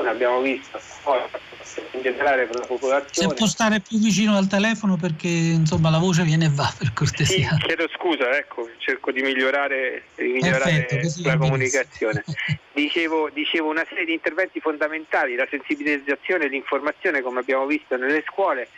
abbiamo 0.09 0.40
visto 0.40 0.81
in 1.92 2.02
generale 2.02 2.46
per 2.46 2.57
la 2.61 2.66
popolazione. 2.66 3.28
Se 3.28 3.35
può 3.35 3.46
stare 3.46 3.81
più 3.81 3.98
vicino 3.98 4.37
al 4.37 4.46
telefono 4.46 4.96
perché 4.96 5.28
insomma 5.28 5.90
la 5.90 5.98
voce 5.98 6.22
viene 6.22 6.46
e 6.46 6.50
va 6.52 6.72
per 6.76 6.92
cortesia. 6.92 7.50
Sì, 7.50 7.66
chiedo 7.66 7.88
scusa, 7.96 8.37
ecco, 8.37 8.68
cerco 8.78 9.11
di 9.11 9.22
migliorare, 9.22 10.04
di 10.14 10.33
migliorare 10.33 10.87
Perfetto, 10.88 11.28
la 11.28 11.37
comunicazione. 11.37 12.24
Dicevo, 12.72 13.31
dicevo, 13.33 13.68
una 13.68 13.85
serie 13.88 14.04
di 14.04 14.12
interventi 14.12 14.61
fondamentali, 14.61 15.35
la 15.35 15.46
sensibilizzazione 15.50 16.44
e 16.44 16.48
l'informazione 16.48 17.20
come 17.22 17.40
abbiamo 17.40 17.66
visto 17.66 17.96
nelle 17.96 18.22
scuole, 18.26 18.68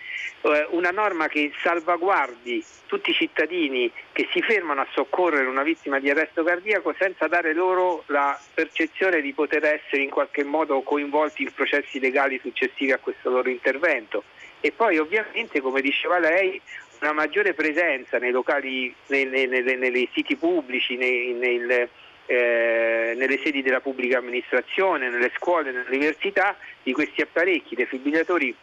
una 0.70 0.90
norma 0.90 1.28
che 1.28 1.52
salvaguardi 1.62 2.64
tutti 2.86 3.10
i 3.10 3.14
cittadini 3.14 3.92
che 4.12 4.26
si 4.32 4.40
fermano 4.40 4.80
a 4.80 4.86
soccorrere 4.92 5.46
una 5.46 5.62
vittima 5.62 5.98
di 5.98 6.08
arresto 6.08 6.42
cardiaco 6.42 6.94
senza 6.98 7.26
dare 7.26 7.52
loro 7.52 8.04
la 8.06 8.38
percezione 8.54 9.20
di 9.20 9.32
poter 9.32 9.64
essere 9.64 10.02
in 10.02 10.10
qualche 10.10 10.42
modo 10.42 10.80
coinvolti 10.80 11.42
in 11.42 11.52
processi 11.52 12.00
legali 12.00 12.40
successivi 12.42 12.90
a 12.92 12.98
questo 12.98 13.28
loro 13.28 13.50
intervento. 13.50 14.24
E 14.60 14.72
poi 14.72 14.98
ovviamente, 14.98 15.60
come 15.60 15.80
diceva 15.80 16.18
lei, 16.18 16.60
una 17.00 17.12
maggiore 17.12 17.54
presenza 17.54 18.18
nei 18.18 18.30
locali, 18.30 18.94
nei, 19.06 19.26
nei, 19.26 19.46
nei, 19.46 19.62
nei 19.62 20.08
siti 20.12 20.36
pubblici, 20.36 20.96
nel, 20.96 21.88
eh, 22.26 23.14
nelle 23.16 23.38
sedi 23.42 23.62
della 23.62 23.80
pubblica 23.80 24.18
amministrazione, 24.18 25.08
nelle 25.08 25.32
scuole, 25.36 25.70
nelle 25.70 25.88
università, 25.88 26.56
di 26.82 26.92
questi 26.92 27.22
apparecchi 27.22 27.74
defibrillatori 27.74 28.54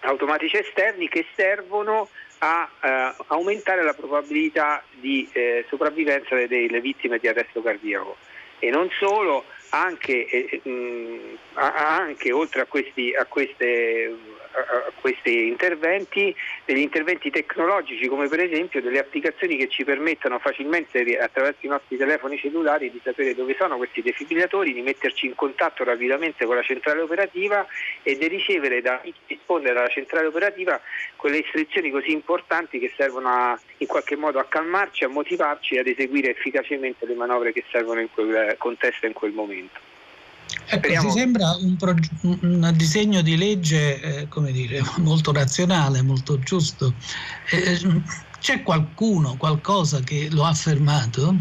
automatici 0.00 0.56
esterni 0.56 1.08
che 1.08 1.26
servono 1.34 2.08
a 2.38 2.68
eh, 2.82 3.14
aumentare 3.28 3.82
la 3.82 3.94
probabilità 3.94 4.82
di 4.90 5.28
eh, 5.32 5.64
sopravvivenza 5.68 6.34
delle, 6.34 6.48
delle, 6.48 6.80
vittime 6.80 7.18
di 7.18 7.28
arresto 7.28 7.62
cardiaco. 7.62 8.16
E 8.58 8.70
non 8.70 8.88
solo, 8.98 9.44
anche, 9.70 10.26
eh, 10.26 10.60
mh, 10.62 10.70
mm, 10.70 11.36
anche 11.54 12.32
oltre 12.32 12.62
a, 12.62 12.66
questi, 12.66 13.14
a 13.14 13.24
queste 13.24 14.14
a 14.56 14.90
questi 14.98 15.48
interventi, 15.48 16.34
degli 16.64 16.78
interventi 16.78 17.30
tecnologici 17.30 18.08
come 18.08 18.26
per 18.28 18.40
esempio 18.40 18.80
delle 18.80 18.98
applicazioni 18.98 19.56
che 19.56 19.68
ci 19.68 19.84
permettono 19.84 20.38
facilmente 20.38 21.18
attraverso 21.18 21.66
i 21.66 21.68
nostri 21.68 21.96
telefoni 21.96 22.38
cellulari 22.38 22.90
di 22.90 23.00
sapere 23.02 23.34
dove 23.34 23.54
sono 23.58 23.76
questi 23.76 24.00
defibrillatori, 24.02 24.72
di 24.72 24.80
metterci 24.80 25.26
in 25.26 25.34
contatto 25.34 25.84
rapidamente 25.84 26.46
con 26.46 26.56
la 26.56 26.62
centrale 26.62 27.02
operativa 27.02 27.66
e 28.02 28.16
di 28.16 28.26
ricevere 28.28 28.80
da 28.80 29.00
chi 29.02 29.12
risponde 29.26 29.72
dalla 29.72 29.88
centrale 29.88 30.26
operativa 30.26 30.80
quelle 31.16 31.38
istruzioni 31.38 31.90
così 31.90 32.12
importanti 32.12 32.78
che 32.78 32.92
servono 32.96 33.28
a, 33.28 33.60
in 33.78 33.86
qualche 33.86 34.16
modo 34.16 34.38
a 34.38 34.44
calmarci, 34.44 35.04
a 35.04 35.08
motivarci 35.08 35.78
ad 35.78 35.86
eseguire 35.86 36.30
efficacemente 36.30 37.06
le 37.06 37.14
manovre 37.14 37.52
che 37.52 37.64
servono 37.70 38.00
in 38.00 38.08
quel 38.10 38.56
contesto 38.58 39.04
e 39.04 39.08
in 39.08 39.14
quel 39.14 39.32
momento. 39.32 39.78
Ecco, 40.68 40.76
Speriamo... 40.78 41.10
ci 41.10 41.18
sembra 41.18 41.56
un, 41.60 41.76
proge- 41.76 42.10
un, 42.22 42.72
disegno 42.74 43.20
di 43.20 43.36
legge, 43.36 44.00
eh, 44.00 44.28
come 44.28 44.52
dire, 44.52 44.80
molto 44.98 45.32
razionale, 45.32 46.02
molto 46.02 46.38
giusto. 46.38 46.94
Eh, 47.50 47.78
c'è 48.40 48.62
qualcuno, 48.62 49.36
qualcosa 49.36 50.00
che 50.00 50.28
lo 50.30 50.44
ha 50.44 50.50
affermato? 50.50 51.34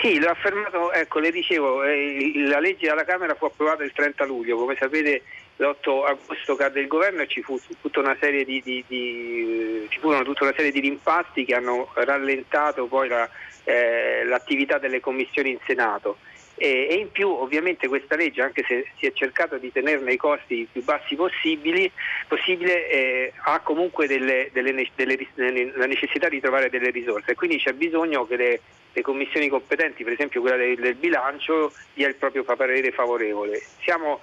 Sì, 0.00 0.18
l'ho 0.18 0.30
affermato, 0.30 0.92
ecco, 0.92 1.18
le 1.18 1.30
dicevo, 1.30 1.84
eh, 1.84 2.32
la 2.48 2.58
legge 2.58 2.88
alla 2.88 3.04
Camera 3.04 3.34
fu 3.34 3.44
approvata 3.44 3.84
il 3.84 3.92
30 3.92 4.24
luglio, 4.24 4.56
come 4.56 4.76
sapete 4.78 5.22
l'8 5.56 6.04
agosto 6.06 6.56
cadde 6.56 6.80
il 6.80 6.86
governo 6.86 7.22
e 7.22 7.28
ci, 7.28 7.42
fu 7.42 7.60
di, 7.60 8.62
di, 8.62 8.84
di, 8.86 9.86
ci 9.88 9.98
furono 9.98 10.24
tutta 10.24 10.44
una 10.44 10.54
serie 10.56 10.72
di 10.72 10.80
rimpasti 10.80 11.44
che 11.44 11.54
hanno 11.54 11.90
rallentato 11.94 12.86
poi 12.86 13.08
la, 13.08 13.28
eh, 13.64 14.24
l'attività 14.24 14.78
delle 14.78 15.00
commissioni 15.00 15.50
in 15.50 15.58
Senato 15.64 16.16
e, 16.62 16.86
e, 16.90 16.94
in 16.94 17.10
più 17.10 17.28
ovviamente 17.28 17.88
questa 17.88 18.14
legge, 18.14 18.42
anche 18.42 18.64
se 18.66 18.86
si 18.96 19.06
è 19.06 19.12
cercato 19.12 19.58
di 19.58 19.72
tenerne 19.72 20.12
i 20.12 20.16
costi 20.16 20.68
più 20.70 20.84
bassi 20.84 21.16
possibili, 21.16 21.90
possibile, 22.28 22.88
eh, 22.88 23.32
ha 23.44 23.58
comunque 23.60 24.06
delle, 24.06 24.48
delle, 24.52 24.72
delle, 24.94 25.72
la 25.74 25.86
necessità 25.86 26.28
di 26.28 26.40
trovare 26.40 26.70
delle 26.70 26.90
risorse, 26.90 27.34
quindi 27.34 27.58
c'è 27.58 27.72
bisogno 27.72 28.26
che 28.26 28.36
le, 28.36 28.60
le 28.92 29.02
commissioni 29.02 29.48
competenti, 29.48 30.04
per 30.04 30.12
esempio 30.12 30.40
quella 30.40 30.56
del, 30.56 30.76
del 30.76 30.94
bilancio, 30.94 31.72
dia 31.94 32.08
il 32.08 32.14
proprio 32.14 32.44
parere 32.44 32.92
favorevole. 32.92 33.60
Siamo 33.82 34.20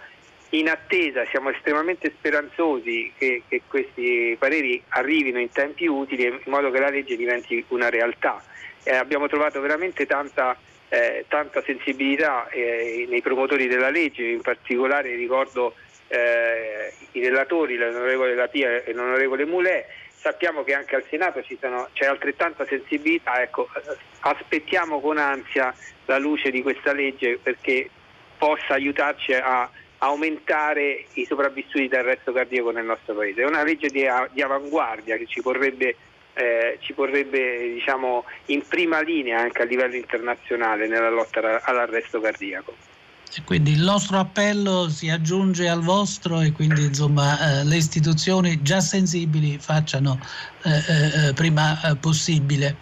in 0.52 0.70
attesa, 0.70 1.26
siamo 1.30 1.50
estremamente 1.50 2.12
speranzosi 2.18 3.14
che, 3.18 3.44
che, 3.48 3.62
questi 3.68 4.36
pareri 4.40 4.82
arrivino 4.90 5.40
in 5.40 5.52
tempi 5.52 5.86
utili 5.86 6.26
in 6.26 6.40
modo 6.46 6.72
che 6.72 6.80
la 6.80 6.90
legge 6.90 7.16
diventi 7.16 7.64
una 7.70 7.90
realtà. 7.90 8.44
Eh, 8.84 8.96
abbiamo 8.96 9.28
trovato 9.28 9.62
veramente 9.62 10.06
tanta 10.06 10.58
eh, 10.90 11.26
tanta 11.28 11.62
sensibilità 11.62 12.50
eh, 12.50 13.06
nei 13.08 13.22
promotori 13.22 13.68
della 13.68 13.90
legge, 13.90 14.24
in 14.24 14.42
particolare 14.42 15.16
ricordo 15.16 15.76
eh, 16.08 16.92
i 17.12 17.24
relatori, 17.24 17.78
l'onorevole 17.78 18.34
Lapia 18.34 18.84
e 18.84 18.92
l'onorevole 18.94 19.46
Moulet, 19.46 19.86
sappiamo 20.16 20.64
che 20.64 20.74
anche 20.74 20.96
al 20.96 21.06
Senato 21.08 21.44
sono, 21.60 21.90
c'è 21.94 22.06
altrettanta 22.06 22.66
sensibilità, 22.66 23.42
ecco, 23.42 23.70
aspettiamo 24.22 25.00
con 25.00 25.18
ansia 25.18 25.74
la 26.06 26.18
luce 26.18 26.50
di 26.50 26.64
questa 26.64 26.92
legge 26.92 27.38
perché 27.42 27.90
possa 28.38 28.74
aiutarci 28.74 29.34
a 29.34 29.70
aumentare 30.00 31.06
i 31.14 31.26
sopravvissuti 31.26 31.88
d'arresto 31.88 32.32
cardiaco 32.32 32.72
nel 32.72 32.86
nostro 32.86 33.16
Paese. 33.16 33.42
È 33.42 33.46
una 33.46 33.64
legge 33.64 33.90
di, 33.90 34.06
di 34.32 34.42
avanguardia 34.42 35.18
che 35.18 35.26
ci 35.28 35.42
porrebbe 35.42 35.96
eh, 36.34 36.78
ci 36.80 36.94
porrebbe 36.94 37.74
diciamo, 37.74 38.24
in 38.46 38.62
prima 38.66 39.02
linea 39.02 39.40
anche 39.40 39.62
a 39.62 39.66
livello 39.66 39.96
internazionale 39.96 40.88
nella 40.88 41.10
lotta 41.10 41.62
all'arresto 41.64 42.22
cardiaco. 42.22 42.74
E 43.36 43.42
quindi 43.44 43.72
il 43.72 43.84
nostro 43.84 44.18
appello 44.18 44.90
si 44.90 45.10
aggiunge 45.10 45.68
al 45.68 45.82
vostro 45.82 46.42
e 46.42 46.52
quindi 46.52 46.86
insomma, 46.86 47.60
eh, 47.60 47.64
le 47.66 47.76
istituzioni 47.76 48.62
già 48.64 48.80
sensibili 48.80 49.60
facciano 49.60 50.20
eh, 50.64 50.70
eh, 50.70 51.28
eh 51.28 51.34
prima 51.34 51.80
eh, 51.82 51.96
possibile. 51.98 52.78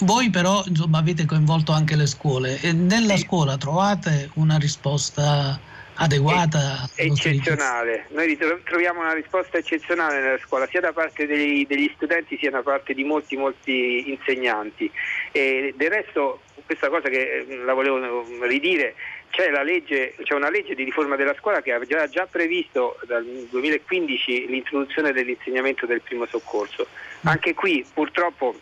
Voi 0.00 0.30
però 0.30 0.62
insomma, 0.66 0.98
avete 0.98 1.24
coinvolto 1.26 1.72
anche 1.72 1.96
le 1.96 2.06
scuole 2.06 2.60
e 2.60 2.72
nella 2.72 3.16
sì. 3.16 3.22
scuola 3.22 3.56
trovate 3.56 4.30
una 4.34 4.58
risposta 4.58 5.58
adeguata. 5.98 6.88
È 6.94 7.02
eccezionale, 7.02 8.06
noi 8.10 8.36
troviamo 8.64 9.00
una 9.00 9.12
risposta 9.12 9.58
eccezionale 9.58 10.20
nella 10.20 10.38
scuola, 10.38 10.66
sia 10.66 10.80
da 10.80 10.92
parte 10.92 11.26
degli, 11.26 11.66
degli 11.66 11.90
studenti 11.94 12.36
sia 12.38 12.50
da 12.50 12.62
parte 12.62 12.94
di 12.94 13.04
molti, 13.04 13.36
molti 13.36 14.10
insegnanti. 14.10 14.90
E 15.32 15.74
del 15.76 15.90
resto, 15.90 16.42
questa 16.64 16.88
cosa 16.88 17.08
che 17.08 17.46
mm, 17.48 17.64
la 17.64 17.74
volevo 17.74 18.24
ridire, 18.46 18.94
c'è, 19.30 19.50
legge, 19.62 20.14
c'è, 20.22 20.34
una 20.34 20.50
legge 20.50 20.74
di 20.74 20.84
riforma 20.84 21.16
della 21.16 21.34
scuola 21.38 21.60
che 21.60 21.72
ha 21.72 22.08
già, 22.08 22.26
previsto 22.26 22.98
dal 23.06 23.24
2015 23.50 24.46
l'introduzione 24.46 25.12
dell'insegnamento 25.12 25.84
del 25.86 26.00
primo 26.00 26.26
soccorso. 26.26 26.86
Mm. 26.88 27.28
Anche 27.28 27.54
qui 27.54 27.84
purtroppo 27.92 28.54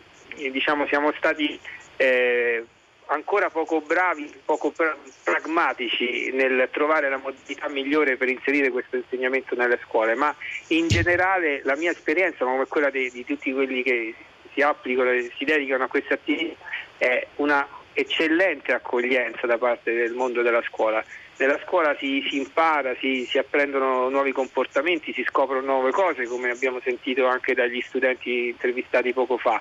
diciamo, 0.51 0.87
siamo 0.87 1.11
stati 1.17 1.59
eh, 1.97 2.63
ancora 3.07 3.49
poco 3.49 3.81
bravi, 3.81 4.31
poco 4.45 4.71
pra- 4.71 4.97
pragmatici 5.23 6.31
nel 6.33 6.69
trovare 6.71 7.09
la 7.09 7.17
modalità 7.17 7.67
migliore 7.69 8.17
per 8.17 8.29
inserire 8.29 8.69
questo 8.69 8.97
insegnamento 8.97 9.55
nelle 9.55 9.79
scuole, 9.83 10.15
ma 10.15 10.33
in 10.67 10.87
generale 10.87 11.61
la 11.63 11.75
mia 11.75 11.91
esperienza, 11.91 12.45
come 12.45 12.65
quella 12.67 12.89
di, 12.89 13.09
di 13.11 13.25
tutti 13.25 13.51
quelli 13.53 13.83
che 13.83 14.13
si 14.53 14.61
applicano 14.61 15.11
e 15.11 15.31
si 15.37 15.45
dedicano 15.45 15.83
a 15.85 15.87
queste 15.87 16.13
attività, 16.13 16.55
è 16.97 17.27
una 17.35 17.67
eccellente 17.97 18.73
accoglienza 18.73 19.47
da 19.47 19.57
parte 19.57 19.91
del 19.91 20.13
mondo 20.13 20.43
della 20.43 20.61
scuola. 20.61 21.03
Nella 21.37 21.59
scuola 21.65 21.95
si, 21.97 22.23
si 22.29 22.37
impara, 22.37 22.95
si, 22.99 23.25
si, 23.25 23.39
apprendono 23.39 24.07
nuovi 24.09 24.31
comportamenti, 24.31 25.13
si 25.13 25.23
scoprono 25.23 25.61
nuove 25.61 25.91
cose, 25.91 26.25
come 26.25 26.51
abbiamo 26.51 26.79
sentito 26.83 27.25
anche 27.25 27.55
dagli 27.55 27.81
studenti 27.81 28.49
intervistati 28.49 29.13
poco 29.13 29.37
fa. 29.37 29.59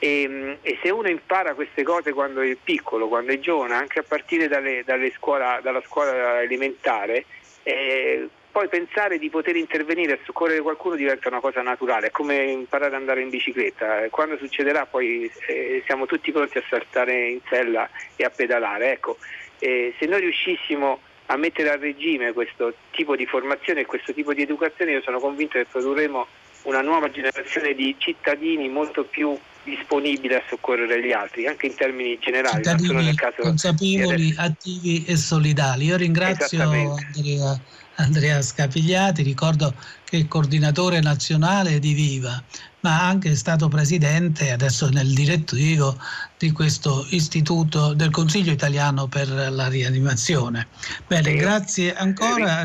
E, 0.00 0.58
e 0.60 0.78
se 0.82 0.90
uno 0.90 1.08
impara 1.08 1.54
queste 1.54 1.84
cose 1.84 2.12
quando 2.12 2.40
è 2.40 2.56
piccolo, 2.60 3.08
quando 3.08 3.32
è 3.32 3.38
giovane, 3.38 3.74
anche 3.74 4.00
a 4.00 4.04
partire 4.06 4.48
dalle, 4.48 4.82
dalle 4.84 5.12
scuola, 5.12 5.60
dalla 5.62 5.82
scuola 5.84 6.42
elementare, 6.42 7.24
eh, 7.62 8.28
poi 8.58 8.68
pensare 8.68 9.20
di 9.20 9.30
poter 9.30 9.54
intervenire 9.54 10.14
e 10.14 10.20
soccorrere 10.24 10.62
qualcuno 10.62 10.96
diventa 10.96 11.28
una 11.28 11.38
cosa 11.38 11.62
naturale, 11.62 12.08
è 12.08 12.10
come 12.10 12.42
imparare 12.42 12.90
ad 12.90 13.00
andare 13.00 13.22
in 13.22 13.28
bicicletta, 13.28 14.08
quando 14.10 14.36
succederà 14.36 14.84
poi 14.84 15.30
eh, 15.46 15.84
siamo 15.86 16.06
tutti 16.06 16.32
pronti 16.32 16.58
a 16.58 16.64
saltare 16.68 17.28
in 17.28 17.40
sella 17.48 17.88
e 18.16 18.24
a 18.24 18.30
pedalare. 18.30 18.90
Ecco, 18.90 19.16
eh, 19.60 19.94
se 19.96 20.06
noi 20.06 20.22
riuscissimo 20.22 20.98
a 21.26 21.36
mettere 21.36 21.70
a 21.70 21.76
regime 21.76 22.32
questo 22.32 22.74
tipo 22.90 23.14
di 23.14 23.26
formazione 23.26 23.82
e 23.82 23.86
questo 23.86 24.12
tipo 24.12 24.34
di 24.34 24.42
educazione, 24.42 24.90
io 24.90 25.02
sono 25.02 25.20
convinto 25.20 25.56
che 25.56 25.66
produrremo 25.70 26.26
una 26.62 26.80
nuova 26.80 27.08
generazione 27.12 27.74
di 27.74 27.94
cittadini 27.96 28.68
molto 28.68 29.04
più 29.04 29.38
disponibile 29.62 30.38
a 30.38 30.42
soccorrere 30.48 31.00
gli 31.00 31.12
altri, 31.12 31.46
anche 31.46 31.66
in 31.66 31.76
termini 31.76 32.18
generali. 32.18 32.64
Cittadini 32.64 33.04
nel 33.04 33.14
caso 33.14 33.36
consapevoli, 33.42 34.34
attivi 34.36 35.04
e 35.04 35.16
solidali. 35.16 35.84
Io 35.84 35.96
ringrazio 35.96 36.60
Andrea, 36.60 37.60
Andrea 37.98 38.40
Scapigliati, 38.42 39.22
ricordo 39.22 39.74
che 40.04 40.18
è 40.18 40.28
coordinatore 40.28 41.00
nazionale 41.00 41.80
di 41.80 41.94
Viva, 41.94 42.42
ma 42.80 43.06
anche 43.06 43.32
è 43.32 43.34
stato 43.34 43.68
presidente, 43.68 44.52
adesso 44.52 44.88
nel 44.88 45.12
direttivo, 45.12 45.98
di 46.38 46.52
questo 46.52 47.06
istituto 47.10 47.94
del 47.94 48.10
Consiglio 48.10 48.52
italiano 48.52 49.08
per 49.08 49.28
la 49.28 49.66
rianimazione. 49.68 50.68
Bene, 51.06 51.34
grazie 51.34 51.94
ancora. 51.94 52.64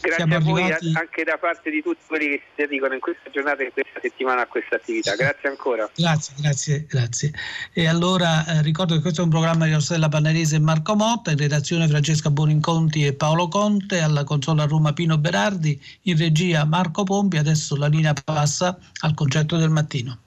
Grazie 0.00 0.26
Siamo 0.26 0.36
a 0.36 0.40
voi 0.40 0.62
arrivati... 0.62 0.92
anche 0.94 1.24
da 1.24 1.36
parte 1.38 1.70
di 1.70 1.82
tutti 1.82 2.00
quelli 2.06 2.28
che 2.28 2.42
si 2.46 2.62
dedicano 2.62 2.94
in 2.94 3.00
questa 3.00 3.28
giornata 3.30 3.62
e 3.62 3.66
in 3.66 3.72
questa 3.72 4.00
settimana 4.00 4.42
a 4.42 4.46
questa 4.46 4.76
attività. 4.76 5.14
Grazie 5.14 5.48
ancora. 5.48 5.90
Grazie, 5.94 6.34
grazie, 6.38 6.86
grazie. 6.88 7.32
E 7.72 7.86
allora 7.86 8.46
eh, 8.46 8.62
ricordo 8.62 8.94
che 8.94 9.02
questo 9.02 9.20
è 9.20 9.24
un 9.24 9.30
programma 9.30 9.66
di 9.66 9.72
Rossella 9.72 10.08
Panarese 10.08 10.56
e 10.56 10.60
Marco 10.60 10.94
Motta, 10.94 11.30
in 11.32 11.36
redazione 11.36 11.86
Francesca 11.86 12.30
Boninconti 12.30 13.04
e 13.04 13.12
Paolo 13.12 13.48
Conte, 13.48 14.00
alla 14.00 14.24
consola 14.24 14.64
Roma 14.64 14.92
Pino 14.92 15.18
Berardi, 15.18 15.80
in 16.02 16.16
regia 16.16 16.64
Marco 16.64 17.04
Pompi. 17.04 17.36
Adesso 17.36 17.76
la 17.76 17.88
linea 17.88 18.14
passa 18.14 18.78
al 19.00 19.14
concerto 19.14 19.56
del 19.56 19.70
mattino. 19.70 20.18